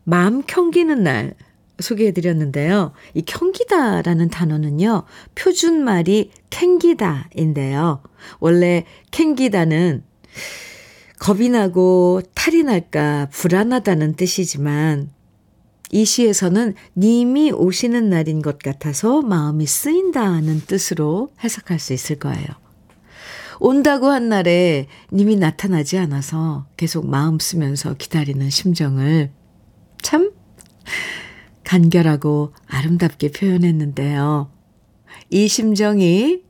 마음 0.05 0.43
캥기는 0.43 1.03
날 1.03 1.35
소개해드렸는데요. 1.81 2.93
이 3.15 3.23
캥기다라는 3.23 4.29
단어는요, 4.29 5.05
표준말이 5.35 6.31
캥기다인데요. 6.51 8.03
원래 8.39 8.85
캥기다는 9.11 10.05
겁이 11.19 11.49
나고 11.49 12.21
탈이 12.35 12.63
날까 12.63 13.29
불안하다는 13.33 14.15
뜻이지만 14.15 15.11
이 15.95 16.05
시에서는 16.05 16.75
님이 16.97 17.53
오시는 17.53 18.11
날인 18.11 18.43
것 18.43 18.59
같아서 18.59 19.23
마음이 19.23 19.65
쓰인다는 19.65 20.63
뜻으로 20.67 21.33
해석할 21.45 21.79
수 21.79 21.93
있을 21.93 22.19
거예요. 22.19 22.47
온다고 23.61 24.09
한 24.09 24.29
날에 24.29 24.89
님이 25.13 25.37
나타나지 25.37 25.97
않아서 25.99 26.67
계속 26.77 27.07
마음 27.07 27.39
쓰면서 27.39 27.95
기다리는 27.95 28.51
심정을 28.51 29.31
참 30.03 30.33
간결하고 31.63 32.53
아름답게 32.67 33.31
표현했는데요. 33.31 34.51
이 35.31 35.47
심정이 35.47 36.43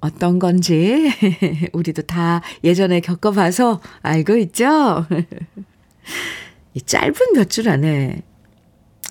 어떤 0.00 0.38
건지 0.38 1.10
우리도 1.72 2.02
다 2.02 2.42
예전에 2.62 3.00
겪어봐서 3.00 3.80
알고 4.02 4.36
있죠? 4.36 5.06
이 6.74 6.82
짧은 6.82 7.14
몇 7.34 7.48
줄 7.48 7.70
안에 7.70 8.22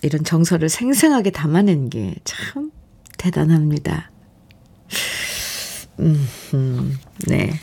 이런 0.06 0.24
정서를 0.24 0.70
생생하게 0.70 1.32
담아낸 1.32 1.90
게 1.90 2.16
참 2.24 2.72
대단합니다. 3.18 4.12
음, 6.00 6.28
음, 6.54 6.98
네. 7.28 7.60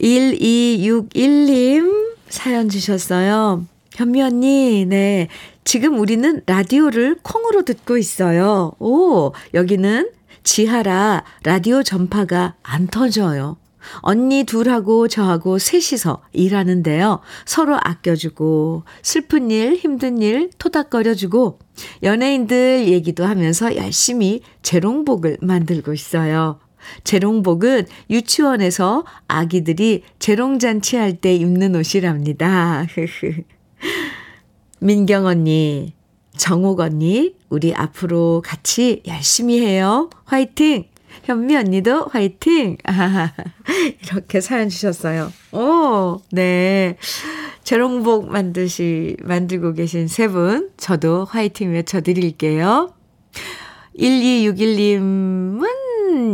1261님 0.00 2.14
사연 2.28 2.68
주셨어요. 2.68 3.66
현미 3.94 4.22
언니, 4.22 4.84
네. 4.86 5.28
지금 5.64 5.98
우리는 5.98 6.42
라디오를 6.46 7.16
콩으로 7.22 7.64
듣고 7.64 7.96
있어요. 7.96 8.72
오, 8.78 9.32
여기는 9.54 10.10
지하라 10.42 11.24
라디오 11.44 11.82
전파가 11.82 12.54
안 12.62 12.86
터져요. 12.86 13.56
언니 14.00 14.44
둘하고 14.44 15.08
저하고 15.08 15.58
셋이서 15.58 16.22
일하는데요. 16.32 17.20
서로 17.44 17.76
아껴주고, 17.80 18.84
슬픈 19.02 19.50
일, 19.50 19.76
힘든 19.76 20.22
일 20.22 20.50
토닥거려주고, 20.58 21.58
연예인들 22.02 22.88
얘기도 22.88 23.24
하면서 23.24 23.74
열심히 23.76 24.42
재롱복을 24.62 25.38
만들고 25.40 25.92
있어요. 25.92 26.58
재롱복은 27.04 27.86
유치원에서 28.08 29.04
아기들이 29.28 30.02
재롱잔치 30.18 30.96
할 30.96 31.20
때 31.20 31.34
입는 31.34 31.76
옷이랍니다. 31.76 32.86
민경 34.80 35.26
언니, 35.26 35.92
정옥 36.36 36.80
언니, 36.80 37.34
우리 37.50 37.74
앞으로 37.74 38.42
같이 38.44 39.02
열심히 39.06 39.60
해요. 39.60 40.08
화이팅! 40.24 40.89
현미 41.24 41.56
언니도 41.56 42.06
화이팅! 42.06 42.76
아, 42.84 43.32
이렇게 44.02 44.40
사연 44.40 44.68
주셨어요. 44.68 45.32
오, 45.52 46.20
네. 46.30 46.96
재롱복 47.64 48.30
만드시, 48.30 49.16
만들고 49.22 49.74
계신 49.74 50.08
세 50.08 50.28
분, 50.28 50.70
저도 50.76 51.24
화이팅 51.24 51.72
외쳐드릴게요. 51.72 52.94
1261님은 53.98 55.66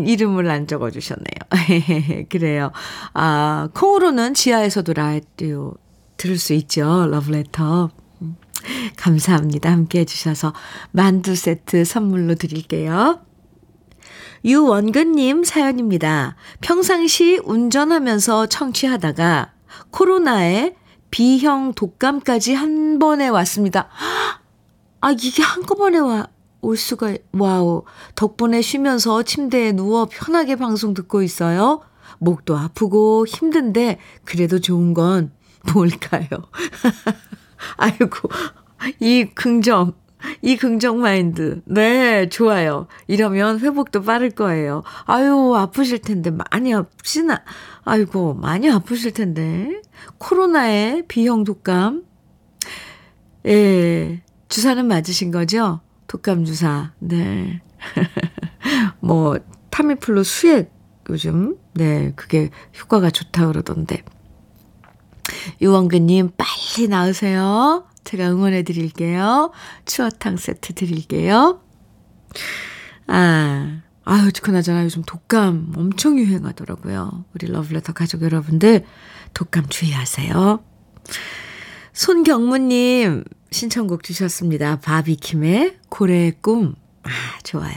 이름을 0.06 0.48
안 0.50 0.66
적어주셨네요. 0.66 2.26
그래요. 2.28 2.72
아, 3.12 3.68
콩으로는 3.74 4.34
지하에서도 4.34 4.92
라디오 4.92 5.74
들을 6.16 6.38
수 6.38 6.52
있죠. 6.54 7.06
러브레터. 7.10 7.90
감사합니다. 8.96 9.70
함께 9.70 10.00
해주셔서 10.00 10.52
만두 10.90 11.36
세트 11.36 11.84
선물로 11.84 12.34
드릴게요. 12.34 13.20
유원근님 14.46 15.42
사연입니다. 15.42 16.36
평상시 16.60 17.40
운전하면서 17.44 18.46
청취하다가 18.46 19.52
코로나에 19.90 20.76
B형 21.10 21.72
독감까지 21.74 22.54
한 22.54 23.00
번에 23.00 23.26
왔습니다. 23.26 23.88
아, 25.00 25.10
이게 25.10 25.42
한꺼번에 25.42 25.98
와, 25.98 26.28
올 26.60 26.76
수가, 26.76 27.16
wow. 27.32 27.82
덕분에 28.14 28.62
쉬면서 28.62 29.24
침대에 29.24 29.72
누워 29.72 30.06
편하게 30.08 30.54
방송 30.54 30.94
듣고 30.94 31.24
있어요. 31.24 31.80
목도 32.18 32.56
아프고 32.56 33.26
힘든데, 33.26 33.98
그래도 34.24 34.60
좋은 34.60 34.94
건 34.94 35.32
뭘까요? 35.74 36.28
아이고, 37.78 38.28
이 39.00 39.28
긍정, 39.34 39.94
이 40.42 40.56
긍정 40.56 41.00
마인드. 41.00 41.62
네, 41.64 42.28
좋아요. 42.28 42.86
이러면 43.06 43.60
회복도 43.60 44.02
빠를 44.02 44.30
거예요. 44.30 44.82
아유, 45.04 45.54
아프실 45.56 46.00
텐데, 46.00 46.30
많이 46.30 46.74
아프시나, 46.74 47.42
아이고, 47.84 48.34
많이 48.34 48.70
아프실 48.70 49.12
텐데. 49.12 49.80
코로나에 50.18 51.02
비형 51.08 51.44
독감. 51.44 52.04
예, 53.46 54.22
주사는 54.48 54.86
맞으신 54.86 55.30
거죠? 55.30 55.80
독감 56.06 56.44
주사. 56.44 56.92
네. 56.98 57.60
뭐, 59.00 59.38
타미플루 59.70 60.24
수액 60.24 60.72
요즘, 61.10 61.56
네, 61.74 62.12
그게 62.16 62.50
효과가 62.80 63.10
좋다 63.10 63.46
그러던데. 63.46 64.02
유원근님, 65.60 66.32
빨리 66.36 66.88
나으세요. 66.88 67.84
제가 68.06 68.30
응원해 68.30 68.62
드릴게요. 68.62 69.52
추어탕 69.84 70.38
세트 70.38 70.72
드릴게요. 70.74 71.60
아, 73.08 73.82
아유, 74.04 74.30
그나저나 74.40 74.84
요즘 74.84 75.02
독감 75.02 75.72
엄청 75.76 76.18
유행하더라고요. 76.18 77.24
우리 77.34 77.48
러블레터 77.48 77.92
가족 77.92 78.22
여러분들, 78.22 78.84
독감 79.34 79.68
주의하세요. 79.68 80.64
손경무님, 81.92 83.24
신청곡 83.50 84.02
주셨습니다. 84.02 84.80
바비킴의 84.80 85.78
고래의 85.88 86.36
꿈. 86.40 86.74
아, 87.02 87.10
좋아요. 87.42 87.74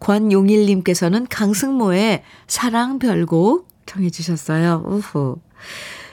권용일님께서는 0.00 1.28
강승모의 1.28 2.24
사랑 2.48 2.98
별곡 2.98 3.68
청해 3.86 4.10
주셨어요. 4.10 4.82
우후. 4.86 5.40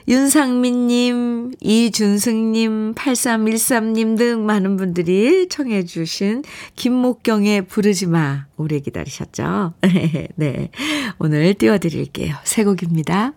윤상민님, 0.07 1.53
이준승님, 1.61 2.93
8313님 2.93 4.17
등 4.17 4.45
많은 4.45 4.77
분들이 4.77 5.49
청해 5.49 5.85
주신 5.85 6.43
김목경의 6.75 7.65
부르지 7.65 8.05
마 8.05 8.45
오래 8.55 8.79
기다리셨죠? 8.79 9.73
네. 10.35 10.69
오늘 11.17 11.53
띄워드릴게요. 11.55 12.35
새 12.43 12.63
곡입니다. 12.63 13.33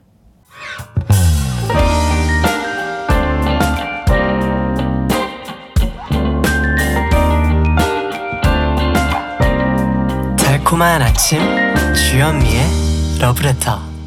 달콤한 10.36 11.00
아침 11.00 11.40
주현미의 11.94 13.18
러브레터 13.20 13.97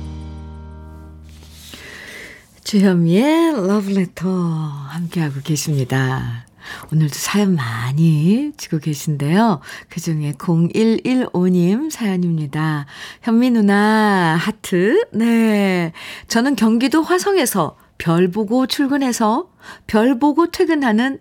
주현미의 2.72 3.68
러브레터 3.68 4.30
함께하고 4.30 5.42
계십니다. 5.44 6.46
오늘도 6.94 7.14
사연 7.16 7.54
많이 7.54 8.54
지고 8.56 8.80
계신데요. 8.80 9.60
그 9.90 10.00
중에 10.00 10.32
0115님 10.38 11.92
사연입니다. 11.92 12.86
현미 13.24 13.52
누나, 13.52 14.38
하트. 14.40 15.04
네. 15.12 15.92
저는 16.30 16.56
경기도 16.56 17.02
화성에서 17.02 17.76
별 17.98 18.32
보고 18.32 18.66
출근해서 18.68 19.52
별 19.86 20.18
보고 20.18 20.50
퇴근하는 20.50 21.20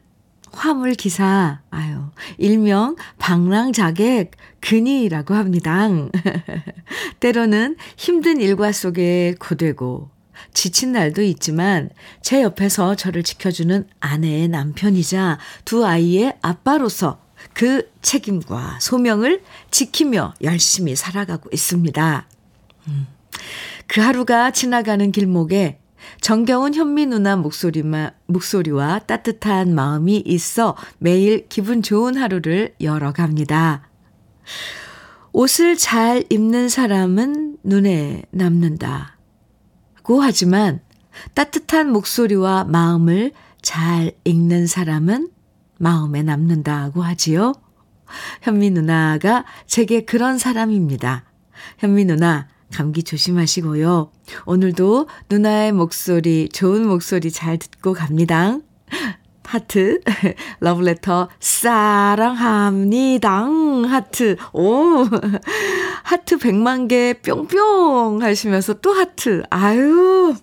화물 0.53 0.95
기사, 0.95 1.63
아유, 1.71 1.99
일명 2.39 2.95
방랑자객 3.19 4.31
근이라고 4.61 5.35
합니다. 5.35 5.89
때로는 7.19 7.75
힘든 7.97 8.41
일과 8.41 8.71
속에 8.71 9.35
고되고 9.41 10.20
지친 10.55 10.93
날도 10.93 11.23
있지만 11.23 11.91
제 12.23 12.43
옆에서 12.43 12.95
저를 12.95 13.23
지켜주는 13.23 13.87
아내의 14.01 14.49
남편이자 14.49 15.39
두 15.65 15.87
아이의 15.87 16.37
아빠로서 16.43 17.21
그 17.55 17.91
책임과 18.03 18.79
소명을 18.81 19.43
지키며 19.71 20.35
열심히 20.43 20.97
살아가고 20.97 21.51
있습니다. 21.53 22.27
음. 22.89 23.07
그 23.87 24.01
하루가 24.01 24.51
지나가는 24.51 25.11
길목에 25.11 25.81
정겨운 26.21 26.75
현미 26.75 27.07
누나 27.07 27.37
목소리마, 27.37 28.13
목소리와 28.27 29.01
따뜻한 29.01 29.75
마음이 29.75 30.23
있어 30.27 30.77
매일 30.99 31.47
기분 31.49 31.83
좋은 31.83 32.17
하루를 32.17 32.75
열어갑니다. 32.81 33.89
옷을 35.33 35.77
잘 35.77 36.25
입는 36.31 36.69
사람은 36.69 37.59
눈에 37.63 38.23
남는다. 38.31 39.17
고 40.03 40.21
하지만 40.21 40.81
따뜻한 41.35 41.91
목소리와 41.93 42.65
마음을 42.65 43.33
잘 43.63 44.13
읽는 44.25 44.67
사람은 44.67 45.31
마음에 45.79 46.23
남는다고 46.23 47.03
하지요. 47.03 47.55
현미 48.43 48.71
누나가 48.71 49.45
제게 49.67 50.05
그런 50.05 50.39
사람입니다. 50.39 51.25
현미 51.79 52.05
누나, 52.07 52.49
감기 52.73 53.03
조심하시고요. 53.03 54.13
오늘도 54.47 55.09
누나의 55.29 55.73
목소리, 55.73 56.49
좋은 56.49 56.87
목소리 56.87 57.31
잘 57.31 57.59
듣고 57.59 57.93
갑니다. 57.93 58.59
하트, 59.51 60.01
러브레터, 60.61 61.29
사랑합니다. 61.41 63.31
하트, 63.89 64.37
오, 64.53 65.05
하트 66.05 66.37
100만 66.39 66.89
개 66.89 67.15
뿅뿅 67.15 68.23
하시면서 68.23 68.75
또 68.75 68.93
하트, 68.93 69.43
아유. 69.51 70.37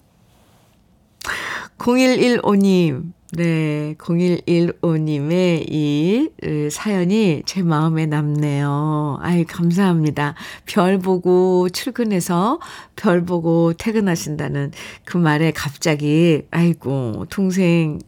0115님, 1.78 3.14
네, 3.32 3.96
0115님의 3.98 5.72
이 5.72 6.30
사연이 6.70 7.44
제 7.46 7.64
마음에 7.64 8.08
남네요. 8.08 9.20
아이, 9.22 9.46
감사합니다. 9.46 10.36
별 10.66 11.00
보고 11.00 11.70
출근해서 11.70 12.60
별 12.98 13.24
보고 13.24 13.72
퇴근하신다는 13.72 14.72
그 15.06 15.18
말에 15.18 15.52
갑자기, 15.52 16.44
아이고, 16.52 17.26
동생 17.30 18.00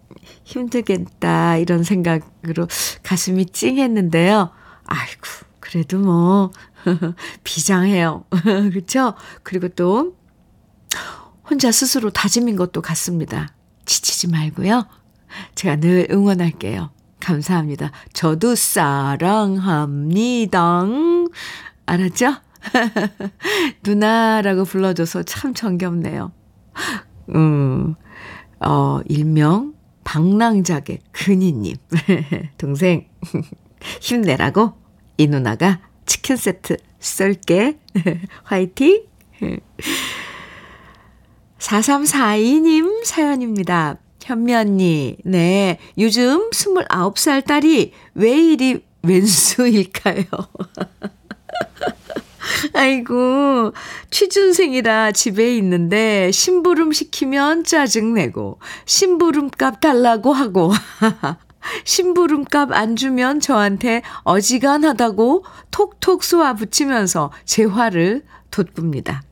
힘들겠다, 0.44 1.58
이런 1.58 1.84
생각으로 1.84 2.68
가슴이 3.04 3.48
찡했는데요. 3.48 4.52
아이고, 4.86 5.22
그래도 5.60 6.00
뭐, 6.00 6.52
비장해요. 7.44 8.26
그쵸? 8.74 9.14
그리고 9.44 9.68
또, 9.70 10.16
혼자 11.50 11.72
스스로 11.72 12.10
다짐인 12.12 12.56
것도 12.56 12.82
같습니다. 12.82 13.54
지치지 13.86 14.28
말고요. 14.30 14.86
제가 15.56 15.78
늘 15.78 16.08
응원할게요. 16.12 16.92
감사합니다. 17.20 17.92
저도 18.14 18.56
사랑합니다. 18.56 20.06
알았죠? 21.86 22.36
누나라고 23.84 24.64
불러줘서 24.66 25.24
참 25.24 25.54
정겹네요. 25.54 26.32
음, 27.36 27.96
어, 28.60 29.00
일명 29.06 29.74
방랑자의 30.10 31.02
근이님. 31.12 31.76
동생, 32.58 33.08
힘내라고 34.02 34.74
이 35.18 35.28
누나가 35.28 35.80
치킨 36.08 36.36
세트 36.36 36.78
쏠게. 37.00 37.78
화이팅! 38.44 39.04
4342님 41.60 43.06
사연입니다. 43.06 43.98
현미 44.24 44.56
언니, 44.56 45.16
네. 45.26 45.78
요즘 46.00 46.50
29살 46.50 47.46
딸이 47.46 47.94
왜 48.16 48.32
이리 48.32 48.84
왼수일까요? 49.04 50.24
아이고, 52.74 53.74
취준생이라 54.10 55.12
집에 55.12 55.56
있는데 55.58 56.32
심부름 56.32 56.92
시키면 56.92 57.64
짜증내고, 57.64 58.60
심부름값 58.86 59.82
달라고 59.82 60.34
하고, 60.34 60.72
심부름값 61.86 62.72
안 62.72 62.96
주면 62.96 63.40
저한테 63.40 64.02
어지간하다고 64.24 65.44
톡톡 65.72 66.24
쏘아 66.24 66.54
붙이면서 66.54 67.32
제 67.46 67.64
화를 67.66 68.24
돋굽니다. 68.52 69.24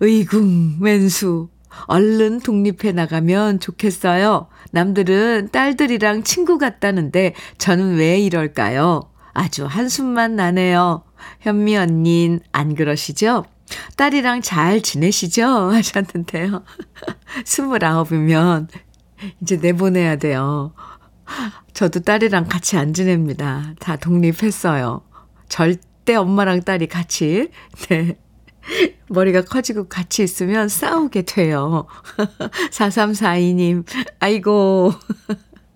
의궁, 0.00 0.78
왼수. 0.80 1.48
얼른 1.86 2.40
독립해 2.40 2.92
나가면 2.92 3.60
좋겠어요. 3.60 4.48
남들은 4.70 5.48
딸들이랑 5.52 6.22
친구 6.22 6.58
같다는데 6.58 7.34
저는 7.58 7.96
왜 7.96 8.18
이럴까요? 8.20 9.10
아주 9.32 9.66
한숨만 9.66 10.36
나네요. 10.36 11.04
현미 11.40 11.76
언닌 11.76 12.40
안 12.52 12.74
그러시죠? 12.74 13.44
딸이랑 13.96 14.42
잘 14.42 14.82
지내시죠? 14.82 15.46
하셨는데요. 15.72 16.64
스물아홉이면 17.44 18.68
이제 19.40 19.56
내보내야 19.56 20.16
돼요. 20.16 20.74
저도 21.72 22.00
딸이랑 22.00 22.46
같이 22.46 22.76
안 22.76 22.92
지냅니다. 22.92 23.74
다 23.80 23.96
독립했어요. 23.96 25.02
절대 25.48 26.14
엄마랑 26.14 26.62
딸이 26.62 26.88
같이, 26.88 27.50
네. 27.88 28.18
머리가 29.08 29.42
커지고 29.42 29.88
같이 29.88 30.22
있으면 30.22 30.68
싸우게 30.68 31.22
돼요. 31.22 31.86
4342님, 32.70 33.84
아이고. 34.20 34.92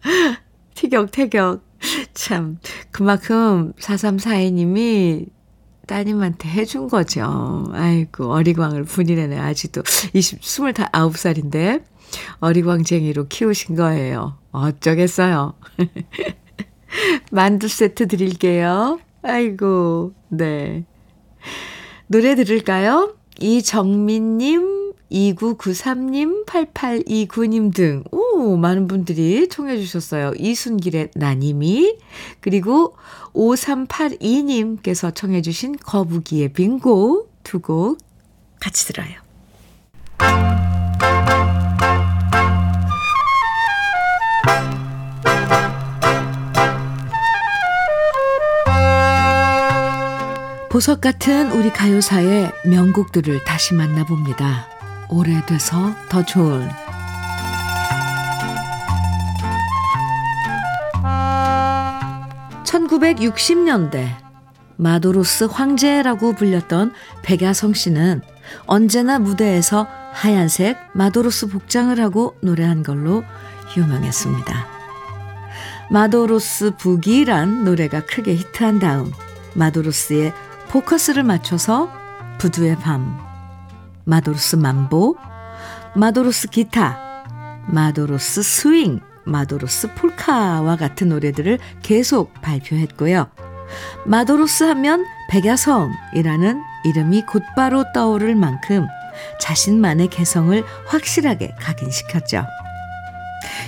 티격태격. 0.74 1.66
참, 2.14 2.58
그만큼 2.90 3.72
4342님이 3.74 5.28
따님한테 5.88 6.48
해준 6.50 6.86
거죠. 6.86 7.66
아이고, 7.72 8.30
어리광을 8.32 8.84
분이래네. 8.84 9.38
아직도 9.38 9.82
20, 10.12 10.40
29살인데, 10.40 11.82
어리광쟁이로 12.38 13.26
키우신 13.26 13.74
거예요. 13.74 14.38
어쩌겠어요. 14.52 15.54
만두 17.32 17.66
세트 17.66 18.06
드릴게요. 18.06 19.00
아이고, 19.22 20.12
네. 20.28 20.84
노래 22.06 22.34
들을까요? 22.34 23.14
이정민님, 23.40 24.87
2993님, 25.10 26.46
8829님 26.46 27.74
등, 27.74 28.04
오, 28.10 28.56
많은 28.56 28.86
분들이 28.88 29.48
청해주셨어요. 29.48 30.32
이순길의 30.36 31.10
나님이, 31.14 31.96
그리고 32.40 32.94
5382님께서 33.34 35.14
청해주신 35.14 35.76
거북이의 35.82 36.52
빙고 36.52 37.28
두 37.42 37.60
곡 37.60 37.98
같이 38.60 38.86
들어요. 38.86 39.14
보석 50.70 51.00
같은 51.00 51.50
우리 51.52 51.70
가요사의 51.70 52.52
명곡들을 52.64 53.42
다시 53.44 53.74
만나봅니다. 53.74 54.67
오래돼서 55.10 55.94
더 56.08 56.24
좋은 56.24 56.68
1960년대 62.64 64.08
마도로스 64.76 65.44
황제라고 65.44 66.34
불렸던 66.34 66.92
백야성 67.22 67.72
씨는 67.72 68.22
언제나 68.66 69.18
무대에서 69.18 69.88
하얀색 70.12 70.78
마도로스 70.92 71.48
복장을 71.48 71.98
하고 72.00 72.36
노래한 72.40 72.82
걸로 72.82 73.24
유명했습니다. 73.76 74.66
마도로스 75.90 76.72
북이란 76.76 77.64
노래가 77.64 78.04
크게 78.04 78.34
히트한 78.34 78.78
다음 78.78 79.12
마도로스의 79.54 80.32
포커스를 80.68 81.24
맞춰서 81.24 81.90
부두의 82.38 82.76
밤, 82.76 83.27
마도로스 84.08 84.56
만보, 84.56 85.16
마도로스 85.94 86.48
기타, 86.48 86.98
마도로스 87.66 88.42
스윙, 88.42 89.00
마도로스 89.24 89.92
폴카와 89.96 90.76
같은 90.76 91.10
노래들을 91.10 91.58
계속 91.82 92.32
발표했고요. 92.40 93.28
마도로스 94.06 94.64
하면 94.64 95.04
백야성이라는 95.28 96.62
이름이 96.86 97.26
곧바로 97.26 97.84
떠오를 97.92 98.34
만큼 98.34 98.86
자신만의 99.42 100.08
개성을 100.08 100.64
확실하게 100.86 101.54
각인시켰죠. 101.60 102.46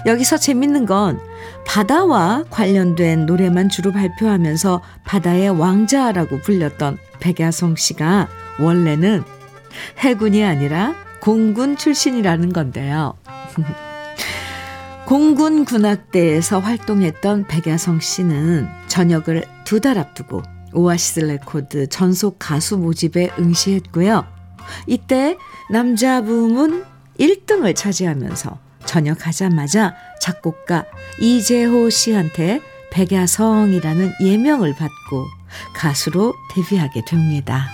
여기서 0.07 0.39
재밌는 0.39 0.87
건 0.87 1.21
바다와 1.67 2.45
관련된 2.49 3.27
노래만 3.27 3.69
주로 3.69 3.93
발표하면서 3.93 4.81
바다의 5.05 5.51
왕자라고 5.51 6.39
불렸던 6.41 6.97
백야성 7.21 7.77
씨가 7.77 8.29
원래는 8.59 9.23
해군이 9.99 10.45
아니라 10.45 10.95
공군 11.21 11.77
출신이라는 11.77 12.53
건데요. 12.53 13.15
공군 15.07 15.65
군악대에서 15.65 16.61
활동했던 16.61 17.47
백야성 17.49 18.01
씨는 18.01 18.69
전역을 18.87 19.45
두 19.65 19.81
달 19.81 19.99
앞두고 19.99 20.43
오아시스 20.73 21.21
레코드 21.21 21.89
전속 21.89 22.37
가수 22.39 22.79
모집에 22.79 23.31
응시했고요. 23.39 24.25
이때 24.87 25.37
남자 25.71 26.23
부문 26.23 26.85
1등을 27.19 27.75
차지하면서 27.75 28.59
전역하자마자 28.87 29.95
작곡가 30.21 30.85
이재호 31.21 31.91
씨한테 31.91 32.61
백야성이라는 32.93 34.13
예명을 34.21 34.75
받고 34.75 35.27
가수로 35.75 36.35
데뷔하게 36.55 37.05
됩니다. 37.05 37.69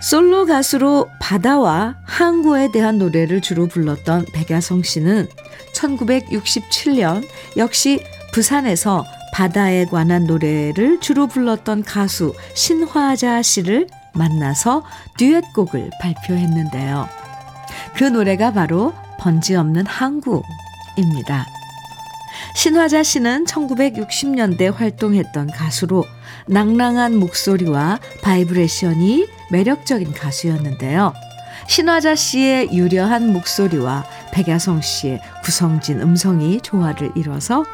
솔로 0.00 0.46
가수로 0.46 1.08
바다와 1.18 1.96
항구에 2.04 2.70
대한 2.72 2.98
노래를 2.98 3.40
주로 3.40 3.66
불렀던 3.66 4.26
백야성 4.32 4.82
씨는 4.82 5.28
1967년 5.74 7.26
역시 7.56 8.02
부산에서 8.32 9.04
바다에 9.32 9.84
관한 9.86 10.24
노래를 10.24 11.00
주로 11.00 11.26
불렀던 11.26 11.82
가수 11.82 12.34
신화자 12.54 13.42
씨를 13.42 13.88
만나서 14.14 14.84
듀엣곡을 15.18 15.90
발표했는데요. 16.00 17.08
그 17.96 18.04
노래가 18.04 18.52
바로 18.52 18.94
번지 19.18 19.54
없는 19.54 19.86
항구입니다. 19.86 21.46
신화자 22.54 23.02
씨는 23.02 23.44
1960년대 23.44 24.72
활동했던 24.72 25.48
가수로 25.48 26.04
낭랑한 26.48 27.16
목소리와 27.18 28.00
바이브레이션이 28.22 29.26
매력적인 29.50 30.12
가수였는데요. 30.12 31.12
신화자 31.68 32.14
씨의 32.14 32.72
유려한 32.72 33.32
목소리와 33.32 34.04
백야성 34.32 34.80
씨의 34.80 35.20
구성진 35.44 36.00
음성이 36.00 36.60
조화를 36.60 37.12
이뤄서 37.14 37.64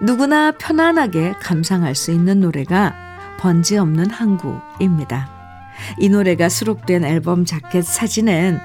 누구나 0.00 0.52
편안하게 0.52 1.34
감상할 1.40 1.94
수 1.94 2.10
있는 2.10 2.40
노래가 2.40 2.94
번지 3.38 3.76
없는 3.76 4.10
항구입니다. 4.10 5.30
이 5.98 6.08
노래가 6.08 6.48
수록된 6.48 7.04
앨범 7.04 7.44
자켓 7.44 7.84
사진엔 7.84 8.60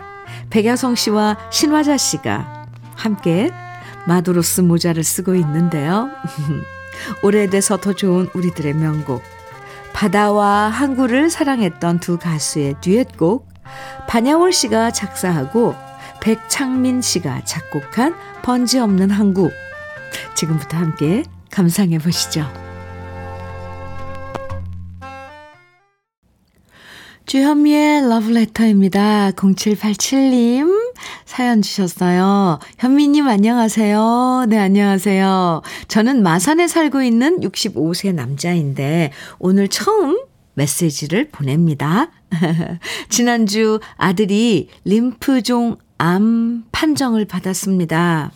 백야성 0.50 0.96
씨와 0.96 1.38
신화자 1.52 1.98
씨가 1.98 2.68
함께 2.96 3.52
마도로스 4.08 4.62
모자를 4.62 5.04
쓰고 5.04 5.36
있는데요. 5.36 6.10
오래돼서 7.22 7.78
더 7.78 7.94
좋은 7.94 8.30
우리들의 8.34 8.74
명곡. 8.74 9.41
바다와 9.94 10.70
항구를 10.70 11.30
사랑했던 11.30 12.00
두 12.00 12.18
가수의 12.18 12.76
듀엣곡. 12.82 13.48
반야월 14.08 14.52
씨가 14.52 14.92
작사하고 14.92 15.76
백창민 16.22 17.02
씨가 17.02 17.44
작곡한 17.46 18.16
번지 18.42 18.80
없는 18.80 19.10
항구. 19.10 19.52
지금부터 20.36 20.78
함께 20.78 21.24
감상해 21.50 22.00
보시죠. 22.00 22.46
주현미의 27.26 28.10
러브레터입니다. 28.10 29.32
0787님 29.32 30.81
사연 31.26 31.62
주셨어요. 31.62 32.60
현미님 32.80 33.28
안녕하세요. 33.28 34.46
네, 34.48 34.58
안녕하세요. 34.58 35.62
저는 35.88 36.24
마산에 36.24 36.68
살고 36.68 37.02
있는 37.02 37.40
65세 37.42 38.14
남자인데 38.14 39.12
오늘 39.40 39.68
처음 39.68 40.20
메시지를 40.54 41.30
보냅니다. 41.30 42.12
지난주 43.10 43.80
아들이 43.98 44.70
림프종 44.86 45.78
암 45.98 46.64
판정을 46.72 47.26
받았습니다. 47.26 48.32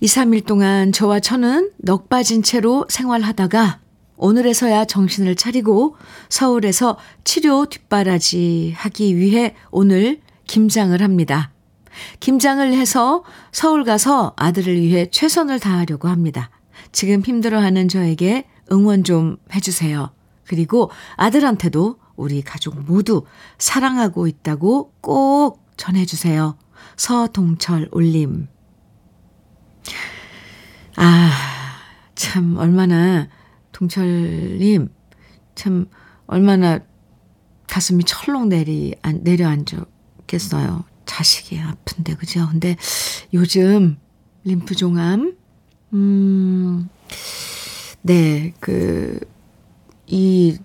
2, 0.00 0.06
3일 0.06 0.46
동안 0.46 0.92
저와 0.92 1.20
처는 1.20 1.70
넋 1.78 2.08
빠진 2.08 2.42
채로 2.42 2.84
생활하다가 2.88 3.80
오늘에서야 4.18 4.84
정신을 4.84 5.36
차리고 5.36 5.96
서울에서 6.28 6.98
치료 7.24 7.66
뒷바라지 7.66 8.74
하기 8.76 9.16
위해 9.16 9.54
오늘 9.70 10.20
김장을 10.46 11.02
합니다. 11.02 11.52
김장을 12.20 12.72
해서 12.72 13.24
서울 13.52 13.84
가서 13.84 14.34
아들을 14.36 14.80
위해 14.80 15.08
최선을 15.10 15.60
다하려고 15.60 16.08
합니다. 16.08 16.50
지금 16.92 17.22
힘들어하는 17.22 17.88
저에게 17.88 18.46
응원 18.70 19.04
좀 19.04 19.36
해주세요. 19.54 20.10
그리고 20.46 20.90
아들한테도 21.16 21.98
우리 22.16 22.42
가족 22.42 22.78
모두 22.80 23.24
사랑하고 23.58 24.26
있다고 24.26 24.92
꼭 25.00 25.66
전해주세요. 25.76 26.56
서동철 26.96 27.88
올림. 27.92 28.48
아, 30.96 31.30
참, 32.14 32.56
얼마나 32.56 33.28
동철님, 33.72 34.88
참, 35.54 35.86
얼마나 36.26 36.80
가슴이 37.68 38.04
철렁 38.04 38.48
내리, 38.48 38.94
내려앉 39.20 39.66
았겠어요. 40.26 40.84
자식이 41.06 41.58
아픈데, 41.58 42.16
그죠? 42.16 42.48
근데 42.50 42.76
요즘, 43.32 43.98
림프종암. 44.44 45.36
음, 45.94 46.88
네, 48.02 48.52
그, 48.60 49.20
이 50.06 50.58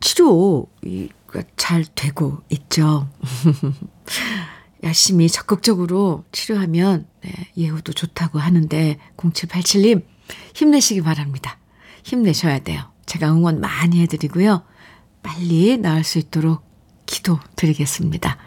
치료, 0.00 0.66
이가 0.82 1.42
잘 1.56 1.84
되고 1.84 2.38
있죠. 2.50 3.08
열심히 4.82 5.28
적극적으로 5.28 6.24
치료하면 6.32 7.06
네, 7.22 7.32
예후도 7.56 7.92
좋다고 7.92 8.40
하는데 8.40 8.98
0787님 9.16 10.04
힘내시기 10.54 11.02
바랍니다. 11.02 11.58
힘내셔야 12.02 12.58
돼요. 12.58 12.90
제가 13.06 13.32
응원 13.32 13.60
많이 13.60 14.00
해드리고요. 14.00 14.64
빨리 15.22 15.76
나을 15.76 16.02
수 16.02 16.18
있도록 16.18 16.64
기도 17.06 17.38
드리겠습니다. 17.54 18.38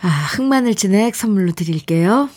아, 0.00 0.08
흑마늘 0.08 0.74
진액 0.74 1.14
선물로 1.14 1.52
드릴게요. 1.52 2.28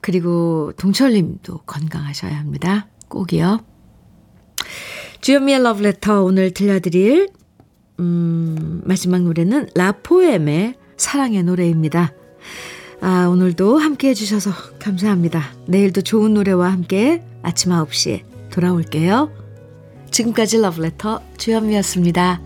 그리고 0.00 0.72
동철님도 0.76 1.58
건강하셔야 1.66 2.36
합니다. 2.38 2.88
꼭이요. 3.08 3.60
주현미의 5.20 5.62
러브레터 5.62 6.22
오늘 6.22 6.52
들려드릴 6.52 7.28
음, 8.00 8.82
마지막 8.84 9.22
노래는 9.22 9.68
라포엠의 9.74 10.74
사랑의 10.96 11.42
노래입니다. 11.42 12.12
아, 13.00 13.26
오늘도 13.26 13.78
함께 13.78 14.08
해주셔서 14.10 14.50
감사합니다. 14.78 15.42
내일도 15.66 16.02
좋은 16.02 16.34
노래와 16.34 16.70
함께 16.70 17.22
아침 17.42 17.72
9시에 17.72 18.22
돌아올게요. 18.50 19.30
지금까지 20.10 20.60
러브레터 20.60 21.20
주현미였습니다. 21.36 22.40